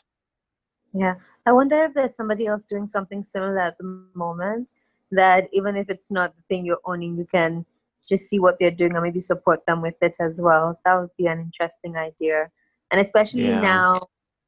Yeah. 0.93 1.15
I 1.47 1.53
wonder 1.53 1.85
if 1.85 1.95
there's 1.95 2.17
somebody 2.17 2.47
else 2.47 2.67
doing 2.67 2.89
something 2.89 3.23
similar 3.23 3.59
at 3.59 3.79
the 3.79 4.05
moment 4.15 4.73
that 5.11 5.49
even 5.53 5.77
if 5.77 5.89
it's 5.89 6.11
not 6.11 6.35
the 6.37 6.43
thing 6.49 6.67
you're 6.67 6.81
owning, 6.85 7.17
you 7.17 7.27
can 7.33 7.65
just 8.09 8.29
see 8.29 8.39
what 8.39 8.59
they're 8.59 8.71
doing 8.71 8.95
and 8.95 9.03
maybe 9.03 9.21
support 9.21 9.65
them 9.67 9.81
with 9.81 9.95
it 10.03 10.17
as 10.21 10.41
well. 10.43 10.81
That 10.85 10.97
would 10.99 11.11
be 11.17 11.27
an 11.27 11.41
interesting 11.41 11.97
idea. 11.97 12.51
And 12.91 13.01
especially 13.01 13.49
yeah. 13.49 13.61
now 13.61 14.01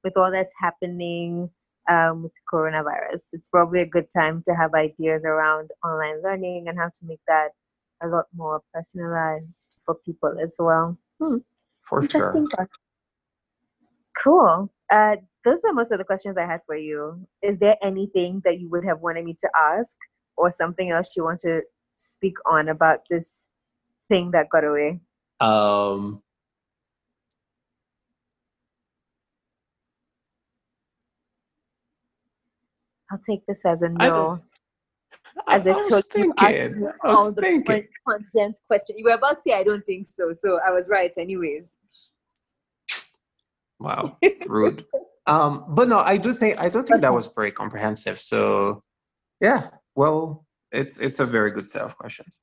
with 0.02 0.16
all 0.16 0.30
that's 0.30 0.52
happening 0.58 1.50
um, 1.88 2.22
with 2.22 2.32
coronavirus. 2.52 3.28
It's 3.32 3.48
probably 3.48 3.80
a 3.80 3.86
good 3.86 4.08
time 4.14 4.42
to 4.46 4.54
have 4.54 4.74
ideas 4.74 5.24
around 5.24 5.70
online 5.84 6.22
learning 6.22 6.68
and 6.68 6.78
how 6.78 6.88
to 6.88 7.04
make 7.04 7.20
that 7.26 7.50
a 8.02 8.08
lot 8.08 8.26
more 8.34 8.62
personalized 8.72 9.80
for 9.84 9.94
people 9.94 10.36
as 10.42 10.56
well. 10.58 10.98
Hmm. 11.20 11.38
For 11.82 12.02
Interesting 12.02 12.48
sure. 12.56 12.68
Cool. 14.22 14.72
Uh, 14.90 15.16
those 15.44 15.62
were 15.62 15.72
most 15.72 15.92
of 15.92 15.98
the 15.98 16.04
questions 16.04 16.36
I 16.36 16.46
had 16.46 16.60
for 16.66 16.76
you. 16.76 17.26
Is 17.42 17.58
there 17.58 17.76
anything 17.82 18.42
that 18.44 18.58
you 18.58 18.68
would 18.70 18.84
have 18.84 19.00
wanted 19.00 19.24
me 19.24 19.34
to 19.40 19.50
ask 19.56 19.96
or 20.36 20.50
something 20.50 20.90
else 20.90 21.10
you 21.16 21.24
want 21.24 21.40
to 21.40 21.62
speak 21.94 22.34
on 22.46 22.68
about 22.68 23.00
this 23.08 23.48
thing 24.08 24.32
that 24.32 24.50
got 24.50 24.64
away? 24.64 25.00
Um, 25.40 26.22
I'll 33.10 33.18
take 33.18 33.46
this 33.46 33.64
as 33.64 33.82
a 33.82 33.88
no. 33.88 34.38
As 35.46 35.66
I, 35.66 35.70
I 35.70 35.74
told 35.88 36.04
you, 36.14 36.32
thinking, 36.36 36.90
all 37.04 37.32
the 37.32 37.40
thinking. 37.40 37.86
condensed 38.08 38.62
question. 38.66 38.98
You 38.98 39.04
were 39.04 39.12
about 39.12 39.42
to 39.42 39.50
say, 39.50 39.54
I 39.54 39.62
don't 39.62 39.84
think 39.84 40.06
so. 40.06 40.32
So 40.32 40.60
I 40.66 40.70
was 40.70 40.88
right, 40.90 41.12
anyways. 41.16 41.74
Wow, 43.78 44.18
rude. 44.46 44.84
um, 45.26 45.64
but 45.68 45.88
no, 45.88 46.00
I 46.00 46.16
do 46.16 46.32
think 46.32 46.58
I 46.58 46.68
don't 46.68 46.82
think 46.82 47.00
that 47.00 47.12
was 47.12 47.28
very 47.28 47.52
comprehensive. 47.52 48.20
So, 48.20 48.82
yeah, 49.40 49.70
well, 49.94 50.46
it's 50.72 50.98
it's 50.98 51.20
a 51.20 51.26
very 51.26 51.50
good 51.50 51.68
set 51.68 51.82
of 51.82 51.96
questions. 51.96 52.42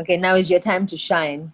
Okay, 0.00 0.16
now 0.16 0.36
is 0.36 0.50
your 0.50 0.60
time 0.60 0.86
to 0.86 0.96
shine. 0.96 1.52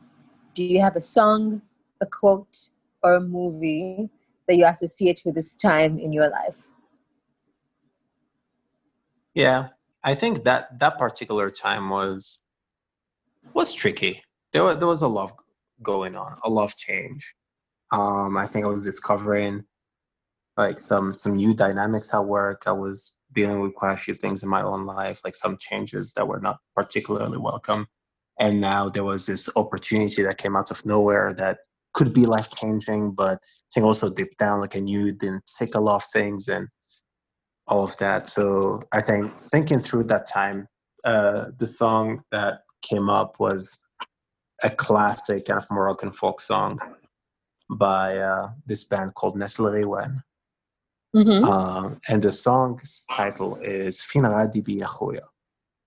Do 0.54 0.62
you 0.62 0.80
have 0.80 0.96
a 0.96 1.00
song, 1.00 1.62
a 2.00 2.06
quote, 2.06 2.68
or 3.02 3.16
a 3.16 3.20
movie 3.20 4.08
that 4.46 4.56
you 4.56 4.66
associate 4.66 5.22
with 5.24 5.34
this 5.34 5.56
time 5.56 5.98
in 5.98 6.12
your 6.12 6.28
life? 6.28 6.56
Yeah, 9.34 9.68
I 10.04 10.14
think 10.14 10.44
that 10.44 10.78
that 10.78 10.98
particular 10.98 11.50
time 11.50 11.88
was 11.90 12.42
was 13.54 13.72
tricky. 13.72 14.22
There 14.52 14.64
was, 14.64 14.78
there 14.78 14.88
was 14.88 15.02
a 15.02 15.08
lot 15.08 15.32
going 15.82 16.14
on, 16.16 16.38
a 16.44 16.50
lot 16.50 16.64
of 16.64 16.76
change. 16.76 17.34
Um, 17.90 18.36
I 18.36 18.46
think 18.46 18.64
I 18.64 18.68
was 18.68 18.84
discovering 18.84 19.64
like 20.56 20.78
some 20.78 21.14
some 21.14 21.36
new 21.36 21.54
dynamics 21.54 22.14
at 22.14 22.20
work. 22.20 22.64
I 22.66 22.72
was 22.72 23.18
dealing 23.32 23.60
with 23.60 23.74
quite 23.74 23.94
a 23.94 23.96
few 23.96 24.14
things 24.14 24.42
in 24.42 24.48
my 24.48 24.62
own 24.62 24.84
life, 24.86 25.20
like 25.24 25.34
some 25.34 25.56
changes 25.58 26.12
that 26.12 26.28
were 26.28 26.40
not 26.40 26.58
particularly 26.74 27.38
welcome. 27.38 27.86
and 28.38 28.60
now 28.60 28.88
there 28.88 29.04
was 29.04 29.26
this 29.26 29.48
opportunity 29.56 30.22
that 30.22 30.38
came 30.38 30.56
out 30.56 30.70
of 30.70 30.84
nowhere 30.84 31.32
that 31.34 31.58
could 31.92 32.12
be 32.12 32.26
life 32.26 32.50
changing, 32.50 33.12
but 33.12 33.34
I 33.34 33.68
think 33.72 33.86
also 33.86 34.12
deep 34.12 34.36
down, 34.38 34.60
like 34.60 34.76
I 34.76 34.80
knew 34.80 35.06
it 35.06 35.18
didn't 35.18 35.44
take 35.58 35.74
a 35.76 35.80
lot 35.80 35.96
of 35.96 36.04
things 36.12 36.48
and 36.48 36.68
all 37.66 37.84
of 37.84 37.96
that. 37.98 38.26
So 38.26 38.80
I 38.92 39.00
think 39.00 39.32
thinking 39.44 39.80
through 39.80 40.04
that 40.04 40.26
time, 40.26 40.68
uh, 41.04 41.46
the 41.58 41.66
song 41.66 42.22
that 42.30 42.60
came 42.82 43.08
up 43.08 43.40
was 43.40 43.84
a 44.62 44.70
classic 44.70 45.46
kind 45.46 45.58
of 45.58 45.70
Moroccan 45.70 46.12
folk 46.12 46.40
song 46.40 46.78
by 47.70 48.18
uh, 48.18 48.50
this 48.66 48.84
band 48.84 49.14
called 49.14 49.36
Nass 49.36 49.58
El 49.58 49.66
Ghiwane. 49.66 50.22
Mm-hmm. 51.14 51.44
Uh, 51.44 51.94
and 52.08 52.22
the 52.22 52.32
song's 52.32 53.04
title 53.12 53.56
is 53.56 54.04
Fina 54.04 54.28
Dibi 54.28 55.18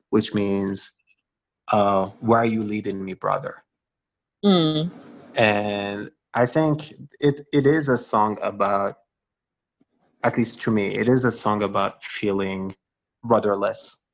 which 0.10 0.34
means 0.34 0.94
uh, 1.72 2.08
Where 2.22 2.40
are 2.40 2.46
you 2.46 2.64
leading 2.64 3.04
me, 3.04 3.14
brother? 3.14 3.64
Mm. 4.46 4.90
And 5.36 6.12
I 6.34 6.46
think 6.46 6.94
it, 7.20 7.42
it 7.52 7.68
is 7.68 7.90
a 7.90 7.98
song 7.98 8.38
about, 8.42 8.96
at 10.24 10.38
least 10.38 10.62
to 10.64 10.72
me, 10.72 10.96
it 10.96 11.08
is 11.08 11.26
a 11.26 11.32
song 11.32 11.64
about 11.64 12.04
feeling 12.04 12.76
rudderless. 13.24 14.06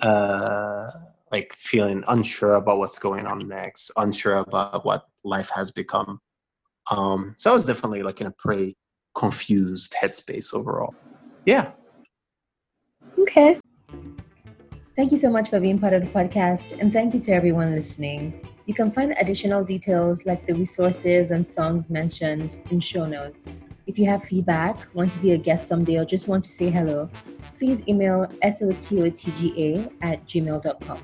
Uh, 0.00 0.90
like 1.32 1.54
feeling 1.58 2.04
unsure 2.08 2.54
about 2.54 2.78
what's 2.78 2.98
going 2.98 3.26
on 3.26 3.46
next, 3.48 3.90
unsure 3.96 4.38
about 4.38 4.84
what 4.84 5.06
life 5.24 5.50
has 5.50 5.70
become. 5.70 6.20
Um, 6.90 7.34
so 7.36 7.50
I 7.50 7.54
was 7.54 7.64
definitely 7.64 8.02
like 8.02 8.20
in 8.20 8.28
a 8.28 8.30
pretty 8.30 8.76
confused 9.14 9.94
headspace 10.00 10.54
overall. 10.54 10.94
Yeah. 11.44 11.72
Okay. 13.18 13.58
Thank 14.96 15.12
you 15.12 15.18
so 15.18 15.30
much 15.30 15.50
for 15.50 15.60
being 15.60 15.78
part 15.78 15.92
of 15.92 16.02
the 16.02 16.10
podcast, 16.10 16.78
and 16.80 16.92
thank 16.92 17.14
you 17.14 17.20
to 17.20 17.32
everyone 17.32 17.72
listening. 17.72 18.40
You 18.66 18.74
can 18.74 18.90
find 18.90 19.14
additional 19.18 19.62
details 19.64 20.26
like 20.26 20.46
the 20.46 20.54
resources 20.54 21.30
and 21.30 21.48
songs 21.48 21.88
mentioned 21.88 22.58
in 22.70 22.80
show 22.80 23.06
notes. 23.06 23.48
If 23.88 23.98
you 23.98 24.04
have 24.04 24.22
feedback, 24.22 24.86
want 24.94 25.12
to 25.14 25.18
be 25.18 25.32
a 25.32 25.38
guest 25.38 25.66
someday, 25.66 25.96
or 25.96 26.04
just 26.04 26.28
want 26.28 26.44
to 26.44 26.50
say 26.50 26.68
hello, 26.68 27.08
please 27.56 27.80
email 27.88 28.26
sototga 28.44 29.90
at 30.02 30.26
gmail.com. 30.26 31.00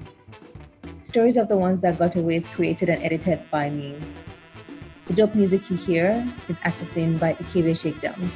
Stories 1.01 1.39
of 1.39 1.49
the 1.49 1.57
Ones 1.57 1.81
That 1.81 1.99
Got 1.99 2.17
Away 2.17 2.37
is 2.37 2.47
created 2.47 2.91
and 2.91 3.03
edited 3.03 3.41
by 3.51 3.71
me. 3.71 3.97
The 5.07 5.15
dope 5.15 5.35
music 5.35 5.71
you 5.71 5.79
hear 5.79 6.31
is 6.49 6.59
Assassin 6.63 7.17
by 7.17 7.33
Ikebe 7.33 7.75
Shakedown. 7.75 8.31